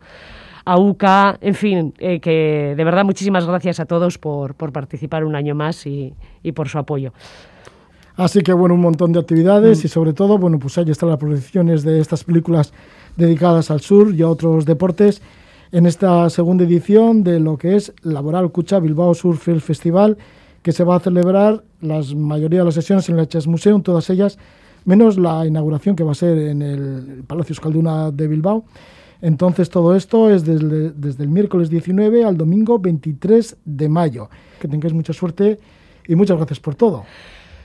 [0.70, 5.34] a UCA, en fin, que de verdad muchísimas gracias a todos por, por participar un
[5.34, 7.12] año más y, y por su apoyo.
[8.14, 9.86] Así que bueno, un montón de actividades mm.
[9.86, 12.72] y sobre todo, bueno, pues ahí están las proyecciones de estas películas
[13.16, 15.22] dedicadas al sur y a otros deportes
[15.72, 20.18] en esta segunda edición de lo que es Laboral Cucha Bilbao Surf Festival,
[20.62, 24.08] que se va a celebrar la mayoría de las sesiones en el Chess Museum, todas
[24.08, 24.38] ellas,
[24.84, 28.64] menos la inauguración que va a ser en el Palacio Escalduna de Bilbao.
[29.22, 34.28] Entonces todo esto es desde, desde el miércoles 19 al domingo 23 de mayo.
[34.60, 35.58] Que tengáis mucha suerte
[36.06, 37.04] y muchas gracias por todo.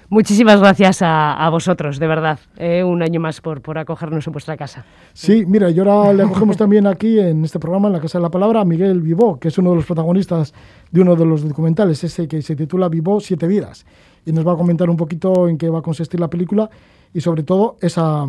[0.08, 4.56] Muchísimas gracias a, vosotros, de verdad, eh, un año más por, por acogernos en vuestra
[4.56, 4.86] casa.
[5.14, 8.22] Sí, mira, y ahora le acogemos también aquí en este programa, en la Casa de
[8.22, 10.54] la Palabra, a Miguel Vivó, que es uno de los protagonistas
[10.92, 13.84] de uno de los documentales, ese que se titula Vivó Siete Vidas.
[14.28, 16.70] Y nos va a comentar un poquito en qué va a consistir la película
[17.12, 18.28] y sobre todo esa,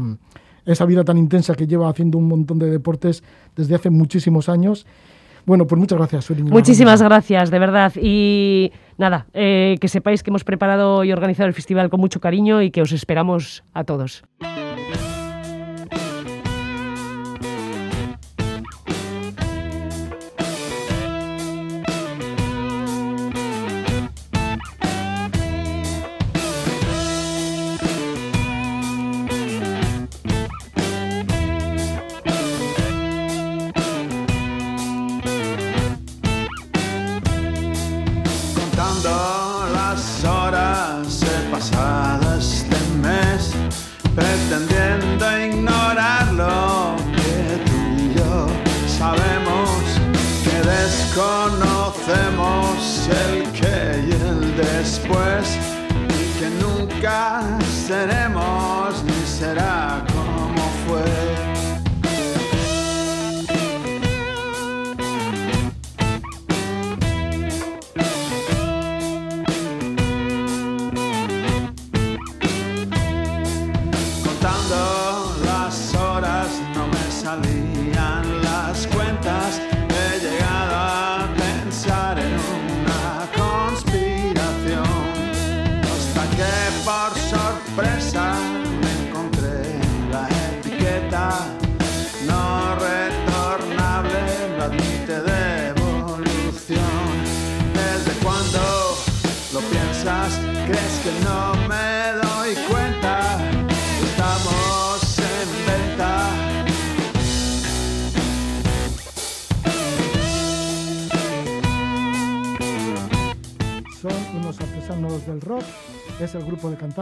[0.67, 3.23] esa vida tan intensa que lleva haciendo un montón de deportes
[3.55, 4.87] desde hace muchísimos años
[5.47, 6.29] bueno, pues muchas gracias.
[6.41, 7.93] Muchísimas gracias, de verdad.
[7.95, 12.62] Y nada, eh, que sepáis que hemos preparado y organizado el festival con mucho cariño
[12.62, 14.25] y que os esperamos a todos.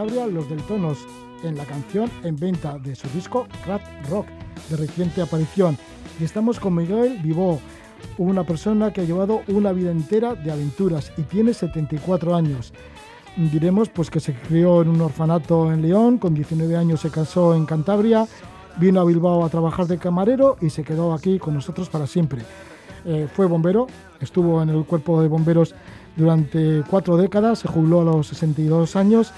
[0.05, 0.99] Cantabria, los del Tonos,
[1.41, 4.27] en la canción en venta de su disco Rat Rock,
[4.69, 5.77] de reciente aparición.
[6.19, 7.59] Y estamos con Miguel Vivó,
[8.19, 12.71] una persona que ha llevado una vida entera de aventuras y tiene 74 años.
[13.35, 17.55] Diremos pues que se crió en un orfanato en León, con 19 años se casó
[17.55, 18.27] en Cantabria,
[18.77, 22.43] vino a Bilbao a trabajar de camarero y se quedó aquí con nosotros para siempre.
[23.05, 23.87] Eh, fue bombero,
[24.19, 25.73] estuvo en el cuerpo de bomberos
[26.15, 29.33] durante cuatro décadas, se jubiló a los 62 años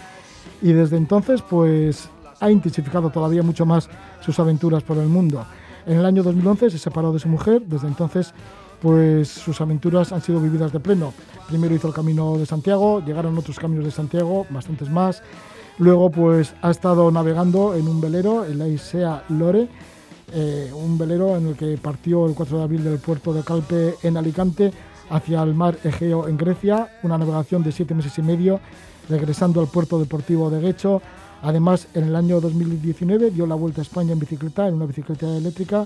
[0.62, 3.89] y desde entonces pues ha intensificado todavía mucho más
[4.22, 5.45] sus aventuras por el mundo.
[5.86, 8.34] En el año 2011 se separó de su mujer, desde entonces
[8.82, 11.14] pues sus aventuras han sido vividas de pleno.
[11.47, 15.24] Primero hizo el Camino de Santiago, llegaron otros caminos de Santiago, bastantes más.
[15.80, 19.70] Luego pues ha estado navegando en un velero, el Aisea Lore,
[20.34, 23.95] eh, un velero en el que partió el 4 de abril del puerto de Calpe
[24.03, 24.74] en Alicante
[25.10, 28.60] hacia el mar Egeo en Grecia, una navegación de siete meses y medio,
[29.10, 31.01] regresando al puerto deportivo de Guecho.
[31.41, 35.38] Además, en el año 2019 dio la vuelta a España en bicicleta, en una bicicleta
[35.38, 35.86] eléctrica,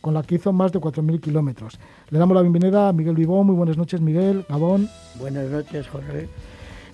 [0.00, 1.78] con la que hizo más de 4.000 kilómetros.
[2.10, 3.42] Le damos la bienvenida a Miguel Vivó.
[3.44, 4.44] Muy buenas noches, Miguel.
[4.48, 4.88] Gabón.
[5.18, 6.28] Buenas noches, Jorge.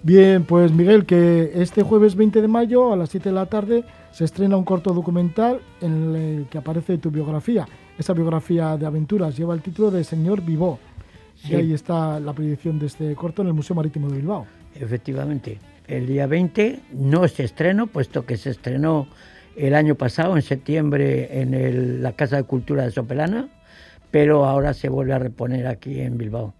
[0.03, 3.85] Bien, pues Miguel, que este jueves 20 de mayo a las 7 de la tarde
[4.11, 7.69] se estrena un corto documental en el que aparece tu biografía.
[7.97, 10.81] Esa biografía de aventuras lleva el título de Señor Vivó.
[11.37, 11.53] Sí.
[11.53, 14.47] Y ahí está la proyección de este corto en el Museo Marítimo de Bilbao.
[14.75, 15.59] Efectivamente.
[15.87, 19.09] El día 20 no se estrenó, puesto que se estrenó
[19.57, 23.49] el año pasado, en septiembre, en el- la Casa de Cultura de Sopelana,
[24.11, 26.55] pero ahora se vuelve a reponer aquí en Bilbao.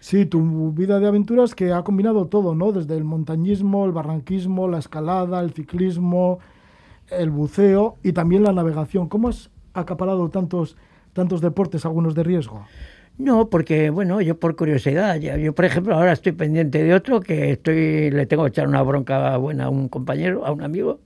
[0.00, 2.72] Sí, tu vida de aventuras que ha combinado todo, ¿no?
[2.72, 6.40] Desde el montañismo, el barranquismo, la escalada, el ciclismo,
[7.10, 9.08] el buceo y también la navegación.
[9.08, 10.76] ¿Cómo has acaparado tantos,
[11.12, 12.64] tantos deportes, algunos de riesgo?
[13.18, 17.20] No, porque bueno, yo por curiosidad, ya- yo por ejemplo ahora estoy pendiente de otro
[17.20, 21.00] que estoy, le tengo que echar una bronca buena a un compañero, a un amigo,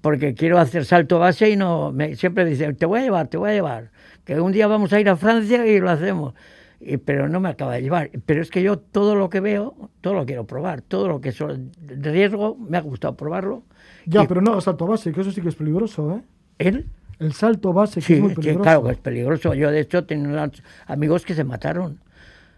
[0.00, 3.36] porque quiero hacer salto base y no, me, siempre dice, te voy a llevar, te
[3.38, 3.90] voy a llevar,
[4.24, 6.34] que un día vamos a ir a Francia y lo hacemos,
[6.80, 8.10] y, pero no me acaba de llevar.
[8.26, 11.30] Pero es que yo todo lo que veo, todo lo quiero probar, todo lo que
[11.30, 11.38] es
[11.86, 13.62] riesgo, me ha gustado probarlo.
[14.06, 16.22] Ya, Y pero no hagas salto base, que eso sí que es peligroso, ¿eh?
[16.58, 16.86] Él,
[17.22, 18.62] El salto base, que sí, es muy sí, peligroso.
[18.62, 19.54] claro, que es peligroso.
[19.54, 22.00] Yo de hecho tengo unos amigos que se mataron.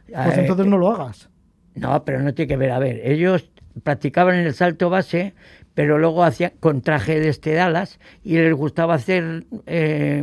[0.07, 1.29] Pues Eh, entonces no lo hagas.
[1.75, 2.71] No, pero no tiene que ver.
[2.71, 3.51] A ver, ellos
[3.83, 5.35] practicaban el salto base,
[5.75, 10.23] pero luego hacían con traje de este de alas y les gustaba hacer eh,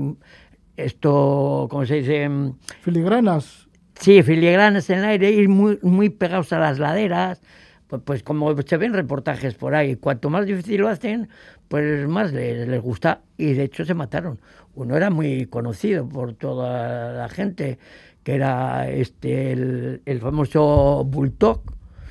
[0.78, 2.30] esto, ¿cómo se dice?
[2.30, 3.68] Mm, Filigranas.
[4.00, 7.42] Sí, filigranas en el aire, ir muy, muy pegados a las laderas.
[7.88, 11.30] Pues, pues como se ven reportajes por ahí, cuanto más difícil lo hacen,
[11.72, 13.22] pues más les, les gusta.
[13.38, 14.40] Y de hecho se mataron.
[14.76, 17.80] Uno era muy conocido por toda la gente,
[18.24, 21.62] que era este el, el famoso Bulldog.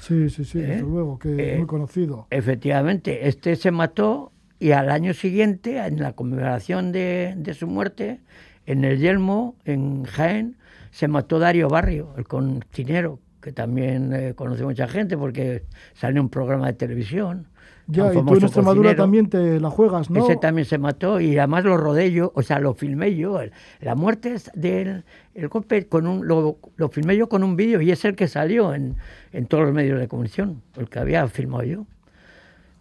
[0.00, 0.80] Sí, sí, sí, desde ¿Eh?
[0.80, 2.26] luego, que Eh, es muy conocido.
[2.30, 8.20] Efectivamente, este se mató y al año siguiente, en la conmemoración de, de su muerte,
[8.64, 10.56] en el Yelmo, en Jaén,
[10.90, 16.20] se mató Dario Barrio, el cocinero, que también eh, conoce mucha gente porque sale en
[16.20, 17.46] un programa de televisión.
[17.90, 20.24] Ya, y tú en Extremadura también te la juegas, ¿no?
[20.24, 23.40] Ese también se mató y además lo rodé yo, o sea, lo filmé yo.
[23.80, 27.90] La muerte del el golpe con un, lo, lo filmé yo con un vídeo y
[27.90, 28.96] es el que salió en,
[29.32, 31.86] en todos los medios de comunicación, el que había filmado yo.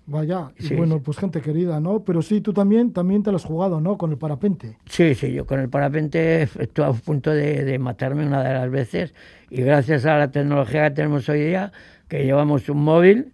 [0.05, 1.01] Vaya, y bueno, sí.
[1.05, 2.03] pues gente querida, ¿no?
[2.03, 3.95] Pero sí, tú también, también te lo has jugado, ¿no?
[3.95, 4.75] Con el parapente.
[4.85, 8.71] Sí, sí, yo con el parapente estuve a punto de, de matarme una de las
[8.71, 9.13] veces
[9.51, 11.71] y gracias a la tecnología que tenemos hoy día,
[12.07, 13.33] que llevamos un móvil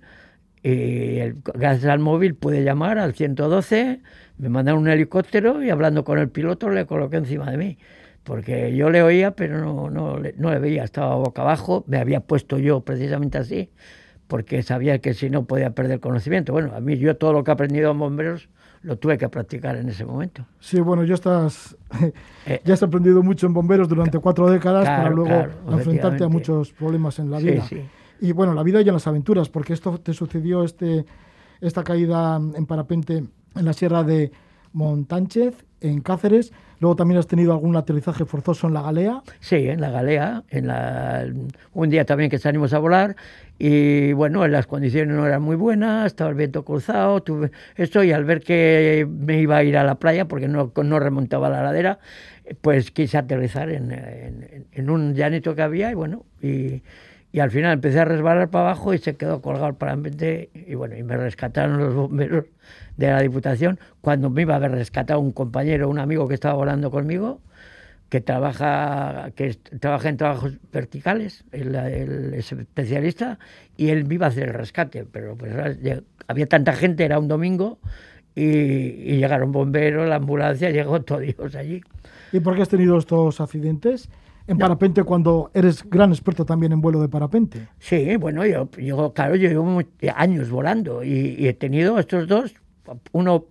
[0.70, 4.02] y el- gracias al móvil pude llamar al 112,
[4.38, 7.78] me mandaron un helicóptero y hablando con el piloto le coloqué encima de mí.
[8.24, 12.22] Porque yo le oía, pero no, no, no le veía, estaba boca abajo, me había
[12.22, 13.70] puesto yo precisamente así,
[14.28, 16.52] porque sabía que si no podía perder conocimiento.
[16.52, 18.50] Bueno, a mí yo todo lo que he aprendido en bomberos
[18.82, 20.46] lo tuve que practicar en ese momento.
[20.60, 21.78] Sí, bueno, ya estás,
[22.48, 26.24] Eh, ya has aprendido mucho en bomberos durante cuatro décadas para claro, luego claro, enfrentarte
[26.24, 27.62] a muchos problemas en la Sí, vida.
[27.68, 27.82] sí.
[28.20, 31.06] Y bueno, la vida y en las aventuras, porque esto te sucedió este,
[31.62, 33.24] esta caída en parapente
[33.56, 34.32] en la sierra de
[34.74, 36.52] Montánchez, en Cáceres.
[36.80, 39.24] Luego también has tenido algún aterrizaje forzoso en la Galea.
[39.40, 41.26] Sí, en la Galea, en la,
[41.74, 43.16] un día también que salimos a volar
[43.58, 48.12] y bueno, las condiciones no eran muy buenas, estaba el viento cruzado, tuve esto y
[48.12, 51.64] al ver que me iba a ir a la playa porque no, no remontaba la
[51.64, 52.00] ladera,
[52.60, 56.82] pues quise aterrizar en, en, en un llanito que había y bueno, y,
[57.36, 60.74] y al final empecé a resbalar para abajo y se quedó colgado el parapente y
[60.76, 62.46] bueno, y me rescataron los bomberos
[62.96, 66.54] de la Diputación cuando me iba a haber rescatado un compañero, un amigo que estaba
[66.54, 67.42] volando conmigo,
[68.08, 73.38] que trabaja, que trabaja en trabajos verticales, el, el, es especialista,
[73.76, 75.54] y él me iba a hacer el rescate, pero pues,
[76.28, 77.80] había tanta gente, era un domingo,
[78.34, 81.84] y, y llegaron bomberos, la ambulancia, llegó todo Dios allí.
[82.32, 84.08] ¿Y por qué has tenido estos accidentes?
[84.48, 84.62] En no.
[84.62, 87.68] parapente cuando eres gran experto también en vuelo de parapente.
[87.80, 89.82] Sí, bueno, yo, yo claro, yo llevo
[90.16, 92.54] años volando y, y he tenido estos dos,
[93.12, 93.46] uno,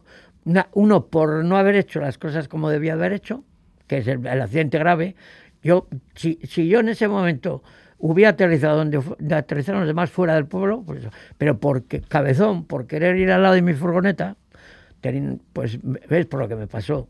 [0.44, 3.44] una, uno por no haber hecho las cosas como debía haber hecho,
[3.86, 5.16] que es el, el accidente grave.
[5.62, 7.62] Yo, si, si, yo en ese momento
[7.98, 9.00] hubiera aterrizado donde
[9.34, 13.54] aterrizaron los demás fuera del pueblo, pues, pero porque cabezón, por querer ir al lado
[13.54, 14.36] de mi furgoneta,
[15.52, 17.08] pues ves por lo que me pasó.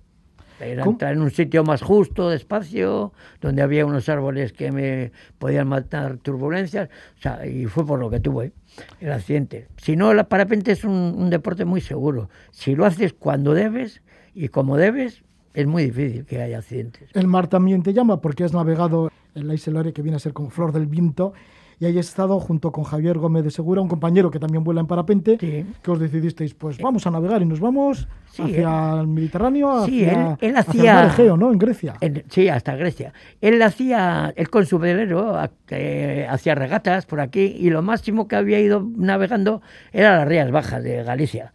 [0.61, 5.69] Era entrar en un sitio más justo, despacio, donde había unos árboles que me podían
[5.69, 6.89] matar turbulencias,
[7.19, 8.53] o sea, y fue por lo que tuve
[9.01, 9.69] el accidente.
[9.77, 12.31] Si no, el parapente es un, un deporte muy seguro.
[12.51, 14.03] Si lo haces cuando debes
[14.35, 15.23] y como debes,
[15.55, 17.11] es muy difícil que haya accidentes.
[17.15, 20.21] El mar también te llama porque has navegado en la Isla Lore, que viene a
[20.21, 21.33] ser como Flor del Viento,
[21.85, 24.81] y ahí has estado junto con Javier Gómez de Segura, un compañero que también vuela
[24.81, 25.67] en parapente, sí.
[25.83, 29.85] que os decidisteis, pues vamos a navegar y nos vamos sí, hacia él, el Mediterráneo,
[29.85, 31.53] sí, hacia, él, él hacia hacía, el Egeo, ¿no?
[31.53, 31.95] En Grecia.
[32.01, 33.13] En, sí, hasta Grecia.
[33.43, 38.37] Él hacía, él con su velero eh, hacía regatas por aquí y lo máximo que
[38.37, 39.61] había ido navegando
[39.93, 41.53] era las Rías Bajas de Galicia.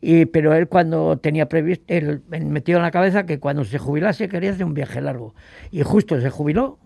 [0.00, 4.28] Y, pero él cuando tenía previsto, él metido en la cabeza que cuando se jubilase
[4.28, 5.36] quería hacer un viaje largo.
[5.70, 6.78] Y justo se jubiló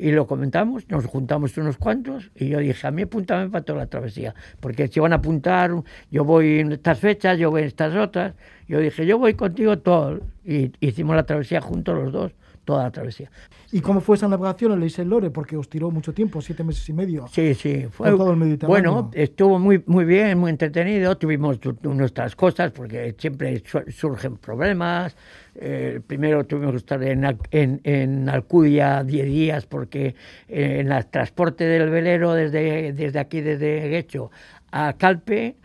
[0.00, 3.80] y lo comentamos, nos juntamos unos cuantos y yo dije, a mí apúntame para toda
[3.80, 5.72] la travesía, porque si van a apuntar,
[6.10, 8.34] yo voy en estas fechas, yo voy en estas otras,
[8.66, 12.32] yo dije, yo voy contigo todo, y hicimos la travesía juntos los dos,
[12.64, 13.30] toda la travesía.
[13.72, 15.30] ¿Y cómo fue esa navegación en la Isla Lore?
[15.30, 17.26] Porque os tiró mucho tiempo, siete meses y medio.
[17.28, 17.86] Sí, sí.
[17.90, 18.92] Fue, todo el Mediterráneo.
[18.92, 21.16] Bueno, estuvo muy, muy bien, muy entretenido.
[21.16, 25.16] Tuvimos nuestras cosas porque siempre surgen problemas.
[25.54, 30.14] Eh, primero tuvimos que estar en, en, en Alcudia 10 días porque
[30.48, 34.30] eh, en el transporte del velero desde, desde aquí, desde Guecho
[34.70, 35.56] a Calpe,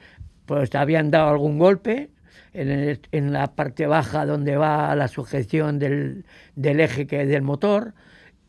[0.46, 2.10] pues habían dado algún golpe
[2.56, 6.26] en, el, en, la parte baja donde va la sujeción del,
[6.56, 7.93] del eje que del motor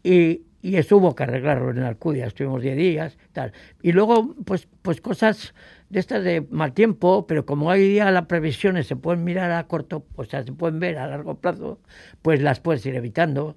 [0.03, 3.53] y, y, eso hubo que arreglarlo en Alcudia, estuvimos 10 días, tal.
[3.83, 5.55] Y luego, pues, pues cosas
[5.91, 9.67] de estas de mal tiempo, pero como hoy día las previsiones se pueden mirar a
[9.67, 11.81] corto, o sea, se pueden ver a largo plazo,
[12.23, 13.57] pues las puedes ir evitando.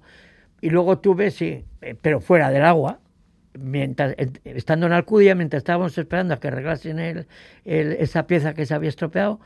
[0.60, 1.64] Y luego tuve, sí,
[2.02, 3.00] pero fuera del agua,
[3.58, 7.26] mientras estando en Alcudia, mientras estábamos esperando a que arreglasen el,
[7.64, 9.40] el, esa pieza que se había estropeado,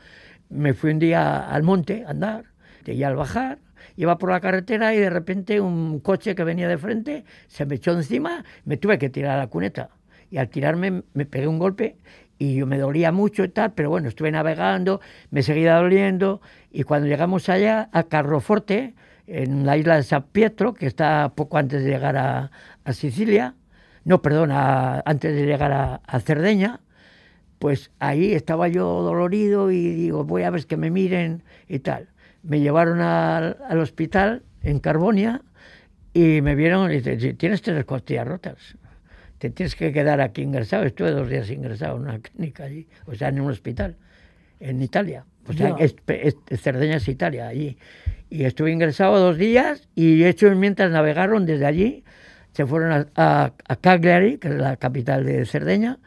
[0.49, 2.45] me fui un día al monte a andar
[2.85, 3.59] y al bajar
[3.97, 7.75] iba por la carretera y de repente un coche que venía de frente se me
[7.75, 9.89] echó encima, me tuve que tirar a la cuneta.
[10.29, 11.97] Y al tirarme me pegué un golpe
[12.37, 16.41] y yo me dolía mucho y tal, pero bueno, estuve navegando, me seguía doliendo
[16.71, 18.95] y cuando llegamos allá a Carroforte,
[19.27, 22.51] en la isla de San Pietro, que está poco antes de llegar a,
[22.83, 23.55] a Sicilia,
[24.03, 26.79] no, perdón, antes de llegar a Cerdeña,
[27.65, 32.09] pues ahí estaba yo dolorido y digo, voy a ver que me miren y tal.
[32.43, 35.41] Me llevaron al, al hospital en Carbonia
[36.13, 38.77] y me vieron y dicen, tienes tres costillas rotas,
[39.39, 40.83] te tienes que quedar aquí ingresado.
[40.83, 43.95] Estuve dos días ingresado en una clínica allí, o sea, en un hospital,
[44.59, 45.25] en Italia.
[45.47, 47.79] O sea, es, es, Cerdeña es Italia, allí.
[48.29, 52.03] Y estuve ingresado dos días y hecho mientras navegaron desde allí,
[52.51, 55.97] se fueron a, a, a Cagliari, que es la capital de Cerdeña,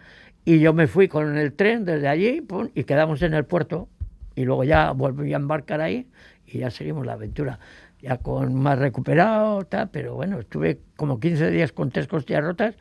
[0.44, 3.88] y yo me fui con el tren desde allí pum, y quedamos en el puerto.
[4.34, 6.06] Y luego ya volví a embarcar ahí
[6.46, 7.58] y ya seguimos la aventura.
[8.00, 12.76] Ya con más recuperado, tal, pero bueno, estuve como 15 días con tres costillas rotas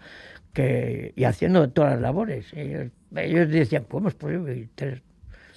[0.53, 2.53] que, y haciendo todas las labores.
[2.53, 4.70] Ellos, ellos decían, ¿cómo es posible?
[4.76, 5.01] Tres,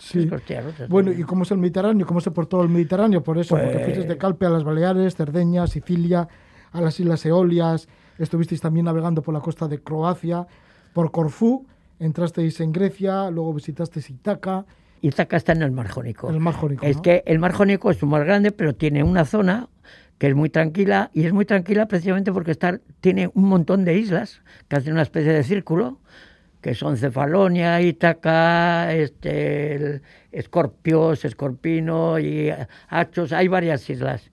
[0.01, 0.27] Sí.
[0.27, 2.07] Rotas, bueno, ¿y cómo es el Mediterráneo?
[2.07, 3.23] ¿Cómo se por todo el Mediterráneo?
[3.23, 3.65] Por eso, pues...
[3.71, 6.27] porque fuiste de Calpe a las Baleares, Cerdeña, Sicilia,
[6.73, 7.87] a las Islas Eolias,
[8.19, 10.47] estuvisteis también navegando por la costa de Croacia,
[10.95, 11.67] por Corfú,
[12.01, 14.67] entrasteis en Grecia, luego visitasteis Itaca.
[15.03, 16.29] Itaca está en el Mar Jónico.
[16.29, 16.85] El Mar Jónico.
[16.85, 17.03] Es ¿no?
[17.03, 19.69] que el Mar Jónico es un mar grande, pero tiene una zona
[20.19, 23.97] que es muy tranquila y es muy tranquila precisamente porque está, tiene un montón de
[23.97, 25.99] islas que hacen una especie de círculo
[26.61, 32.53] que son Cefalonia, Ítaca, este, el Escorpios, Escorpino y
[32.89, 34.31] Hachos, hay varias islas.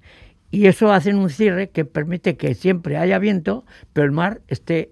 [0.51, 4.91] Y eso hacen un cierre que permite que siempre haya viento, pero el mar esté,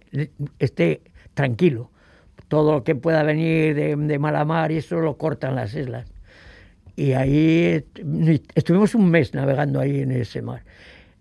[0.59, 1.01] esté
[1.33, 1.91] tranquilo.
[2.47, 6.07] Todo lo que pueda venir de, de mala mar y eso lo cortan las islas.
[6.95, 7.83] Y ahí
[8.55, 10.63] estuvimos un mes navegando ahí en ese mar.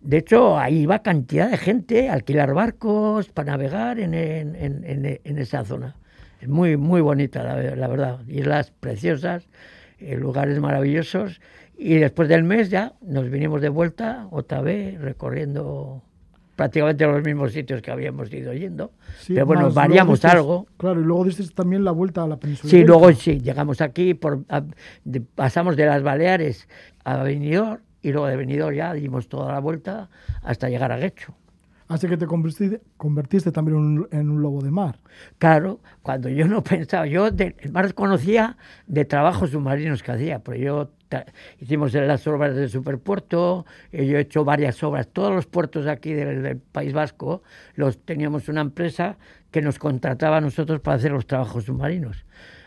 [0.00, 5.20] De hecho, ahí iba cantidad de gente a alquilar barcos para navegar en, en, en,
[5.24, 5.96] en esa zona.
[6.40, 8.20] Es muy, muy bonita, la, la verdad.
[8.28, 9.48] Islas preciosas,
[9.98, 11.40] eh, lugares maravillosos.
[11.76, 16.02] Y después del mes ya nos vinimos de vuelta otra vez recorriendo
[16.56, 18.92] prácticamente los mismos sitios que habíamos ido yendo.
[19.18, 20.66] Sí, Pero bueno, variamos algo.
[20.76, 22.70] Claro, y luego dices también la vuelta a la península.
[22.70, 24.62] Sí, luego sí, llegamos aquí, por, a-
[25.04, 26.68] de- pasamos de las Baleares
[27.04, 30.10] a Benidorm y luego de Benidorm ya dimos toda la vuelta
[30.42, 31.34] hasta llegar a Guecho.
[31.86, 34.98] Así que te convertiste, convertiste también en un, en un lobo de mar.
[35.38, 40.38] Claro, cuando yo no pensaba, yo de, el mar conocía de trabajos submarinos que hacía,
[40.38, 40.90] pero yo
[41.60, 46.12] hicimos las obras del superpuerto, eh, yo he hecho varias obras, todos los puertos aquí
[46.12, 47.42] del, País Vasco,
[47.74, 49.16] los teníamos una empresa
[49.50, 52.24] que nos contrataba a nosotros para hacer los trabajos submarinos.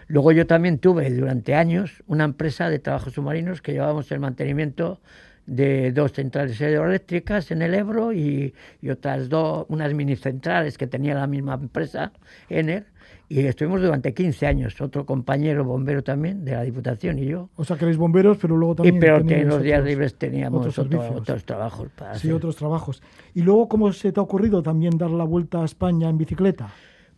[0.07, 5.01] Luego yo también tuve durante años una empresa de trabajos submarinos que llevábamos el mantenimiento
[5.45, 10.87] de dos centrales hidroeléctricas en el Ebro y, y otras dos, unas mini centrales que
[10.87, 12.11] tenía la misma empresa,
[12.49, 12.85] Ener,
[13.29, 17.49] y estuvimos durante 15 años, otro compañero bombero también de la Diputación y yo.
[17.55, 18.99] O sea, que erais bomberos, pero luego Y también.
[18.99, 22.33] pero que en los días otros- libres teníamos otros otro- otros trabajos para Sí, hacer.
[22.33, 23.01] otros trabajos.
[23.33, 26.69] ¿Y luego cómo se te ha ocurrido también dar la vuelta a España en bicicleta?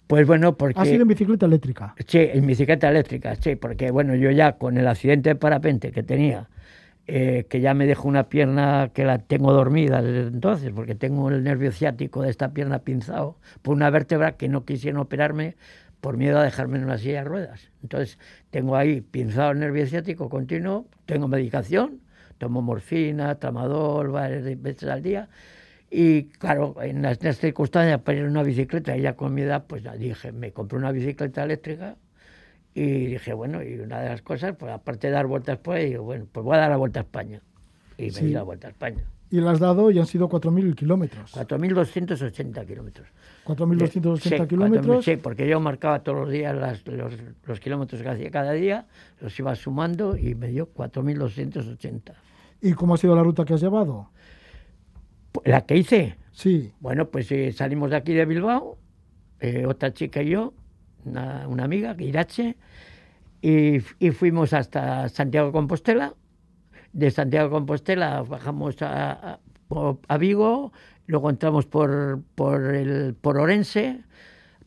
[0.07, 0.79] Pues bueno, porque...
[0.79, 1.93] ¿Ha sido en bicicleta eléctrica?
[2.07, 6.01] Sí, en bicicleta eléctrica, sí, porque bueno, yo ya con el accidente de parapente que
[6.01, 6.49] tenía,
[7.05, 11.29] eh, que ya me dejó una pierna que la tengo dormida desde entonces, porque tengo
[11.29, 15.55] el nervio ciático de esta pierna pinzado por una vértebra que no quisieron operarme
[16.01, 17.71] por miedo a dejarme en una silla de ruedas.
[17.83, 18.17] Entonces,
[18.51, 21.99] tengo ahí pinzado el nervio ciático continuo, tengo medicación,
[22.37, 25.29] tomo morfina, tramadol varias veces al día.
[25.91, 29.33] Y claro, en las, en las circunstancias para ir en una bicicleta, y ya con
[29.33, 31.95] mi edad, pues dije, me compré una bicicleta eléctrica
[32.73, 35.89] y dije, bueno, y una de las cosas, pues aparte de dar vueltas por ahí,
[35.89, 37.41] digo, bueno, pues voy a dar la vuelta a España.
[37.97, 38.25] Y me Sí.
[38.27, 39.03] di la vuelta a España.
[39.31, 41.33] Y la has dado y han sido 4.000 kilómetros.
[41.35, 43.07] 4.280 kilómetros.
[43.45, 44.85] 4.280 Sí, kilómetros.
[44.87, 47.13] 4.000, Sí, porque yo marcaba todos los días las- los,
[47.45, 48.87] los kilómetros que hacía cada día,
[49.21, 52.13] los iba sumando y me dio 4.280.
[52.61, 54.09] ¿Y cómo ha sido la ruta que has llevado?
[55.45, 56.71] La que hice, Sí.
[56.79, 58.77] Bueno, pues eh, salimos de aquí de Bilbao,
[59.41, 60.53] eh, otra chica y yo,
[61.05, 62.55] una, una amiga, Irache,
[63.41, 66.13] y, y fuimos hasta Santiago de Compostela.
[66.93, 69.39] De Santiago de Compostela bajamos a,
[70.07, 70.71] a- Vigo,
[71.05, 74.01] luego entramos por, por, el, por Orense,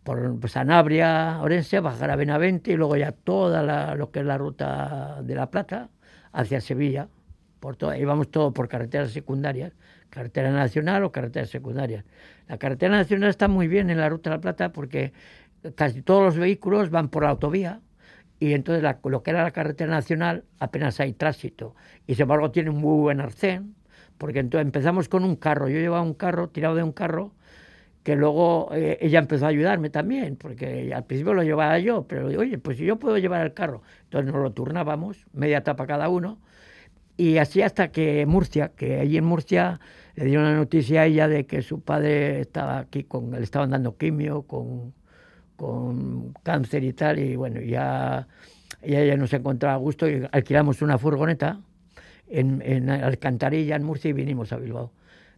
[0.04, 4.26] por pues, Sanabria, Orense, bajar a Benavente y luego ya toda la- lo que es
[4.26, 5.90] la ruta de La Plata
[6.32, 7.08] hacia Sevilla.
[7.60, 9.72] Por todo, íbamos todo por carreteras secundarias,
[10.10, 12.04] carretera nacional o carreteras secundarias.
[12.48, 15.12] La carretera nacional está muy bien en la ruta de La Plata porque
[15.76, 17.80] casi todos los vehículos van por la autovía
[18.48, 21.74] y entonces la- lo que era la carretera nacional apenas hay tránsito.
[22.06, 23.74] Y sin embargo tiene un muy buen arcén
[24.18, 27.32] porque entonces empezamos con un carro, yo llevaba un carro tirado de un carro
[28.04, 32.26] que luego eh, ella empezó a ayudarme también, porque al principio lo llevaba yo, pero
[32.28, 36.40] oye, pues yo puedo llevar el carro, entonces nos lo turnábamos, media tapa cada uno,
[37.16, 39.80] y así hasta que Murcia, que allí en Murcia
[40.16, 43.70] le dieron la noticia a ella de que su padre estaba aquí, con, le estaban
[43.70, 44.94] dando quimio, con,
[45.62, 48.26] con cáncer y tal, y bueno, ya
[48.84, 51.60] ya no se encontraba a gusto y alquilamos una furgoneta
[52.28, 54.90] en, en Alcantarilla, en Murcia, y vinimos a Bilbao.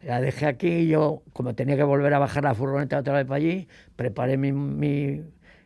[0.02, 3.26] La dejé aquí y yo, como tenía que volver a bajar la furgoneta otra vez
[3.26, 5.20] para allí, preparé mi, mi,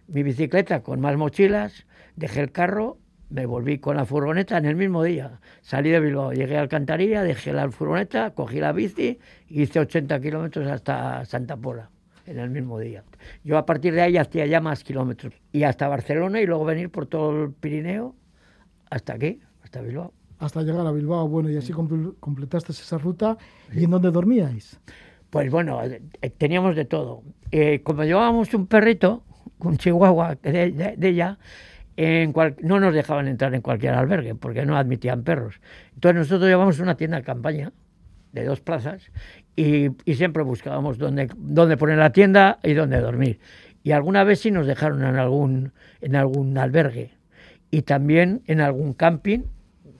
[0.09, 1.87] mi bicicleta con más mochilas,
[2.17, 2.99] dejé el carro,
[3.31, 5.41] me volví con la furgoneta en el mismo día.
[5.61, 10.19] Salí de Bilbao, llegué a Alcantarilla, dejé la furgoneta, cogí la bici y hice 80
[10.21, 11.91] kilómetros hasta Santa Pola
[12.31, 13.05] en el mismo día.
[13.45, 15.35] Yo a partir de ahí hacía ya más kilómetros.
[15.53, 18.15] Y hasta Barcelona y luego venir por todo el Pirineo
[18.91, 20.13] hasta aquí, hasta Bilbao.
[20.39, 21.29] Hasta llegar a Bilbao.
[21.29, 23.37] Bueno, y así comple- completaste esa ruta.
[23.75, 24.79] ¿Y en dónde dormíais?
[25.31, 26.01] Pues bueno, eh,
[26.39, 27.23] teníamos de todo.
[27.51, 29.25] Eh, como llevábamos un perrito,
[29.59, 31.39] un chihuahua de, de- de ella,
[31.97, 35.61] en cual- no nos dejaban entrar en cualquier albergue porque no admitían perros.
[35.95, 37.73] Entonces nosotros llevamos una tienda de campaña
[38.33, 39.11] de dos plazas
[39.59, 43.41] y, y siempre buscábamos dónde, dónde poner la tienda y dónde dormir.
[43.83, 47.11] Y alguna vez sí nos dejaron en algún, en algún albergue
[47.71, 49.41] y también en algún camping.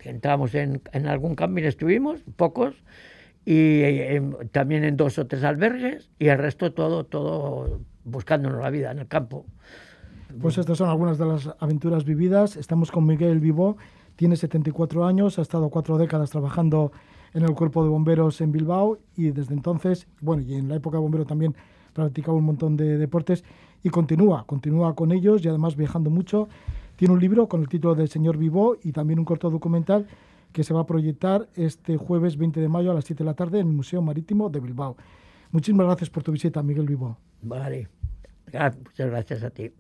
[0.01, 2.75] Entramos en, en algún camping, estuvimos, pocos,
[3.45, 8.71] y en- también en dos o tres albergues y el resto todo, todo buscándonos la
[8.71, 9.45] vida en el campo.
[10.41, 12.57] Pues estas son algunas de las aventuras vividas.
[12.57, 13.77] Estamos con Miguel Vivó,
[14.15, 16.93] tiene 74 años, ha estado cuatro décadas trabajando
[17.35, 20.97] en el cuerpo de bomberos en Bilbao y desde entonces, bueno, y en la época
[20.97, 21.55] de bombero también
[21.93, 23.45] practicaba un montón de deportes
[23.83, 26.49] y continúa, continúa con ellos y además viajando mucho.
[26.97, 30.07] Tiene un libro con el título de Señor Vivó y también un corto documental
[30.53, 33.35] que se va a proyectar este jueves 20 de mayo a las 7 de la
[33.35, 34.97] tarde en el Museo Marítimo de Bilbao.
[35.53, 37.17] Muchísimas gracias por tu visita, Miguel Vivó.
[37.43, 37.89] Vale.
[38.55, 39.71] Ah, Muchas gracias a ti.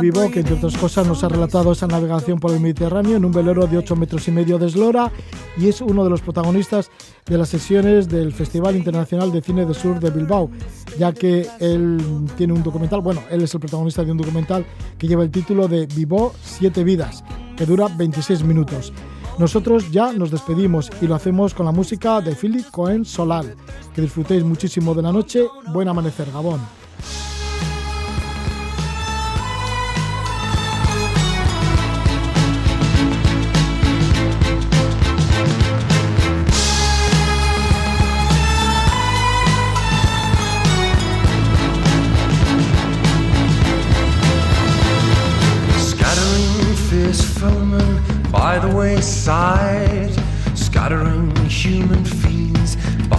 [0.00, 3.32] Vivó, que entre otras cosas nos ha relatado esa navegación por el Mediterráneo en un
[3.32, 5.12] velero de 8 metros y medio de eslora
[5.56, 6.90] y es uno de los protagonistas
[7.26, 10.50] de las sesiones del Festival Internacional de Cine de Sur de Bilbao,
[10.98, 11.98] ya que él
[12.36, 14.64] tiene un documental, bueno, él es el protagonista de un documental
[14.98, 17.22] que lleva el título de Vivó Siete Vidas,
[17.56, 18.92] que dura 26 minutos.
[19.38, 23.54] Nosotros ya nos despedimos y lo hacemos con la música de Philip Cohen Solal.
[23.94, 25.46] Que disfrutéis muchísimo de la noche.
[25.72, 26.60] Buen amanecer, Gabón.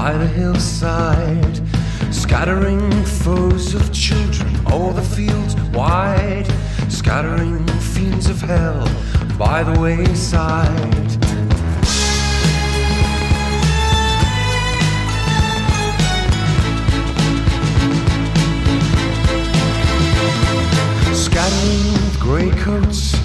[0.03, 1.61] By the hillside,
[2.11, 2.89] scattering
[3.23, 6.47] foes of children o'er the fields wide,
[6.89, 8.83] scattering fiends of hell
[9.37, 11.11] by the wayside.
[21.13, 23.15] Scattering grey coats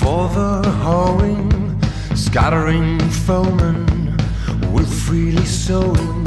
[0.00, 1.78] for the hoeing,
[2.14, 3.91] scattering foemen
[4.92, 6.26] freely sowing,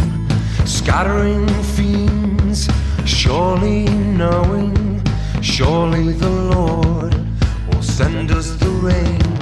[0.66, 2.68] scattering fiends,
[3.06, 5.02] surely knowing,
[5.42, 7.14] surely the Lord
[7.68, 9.35] will send us the rain.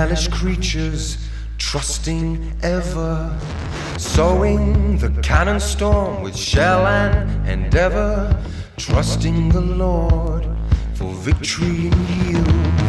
[0.00, 1.18] Hellish creatures,
[1.58, 3.38] trusting ever.
[3.98, 8.14] Sowing the cannon storm with shell and endeavor.
[8.78, 10.48] Trusting the Lord
[10.94, 12.79] for victory and yield.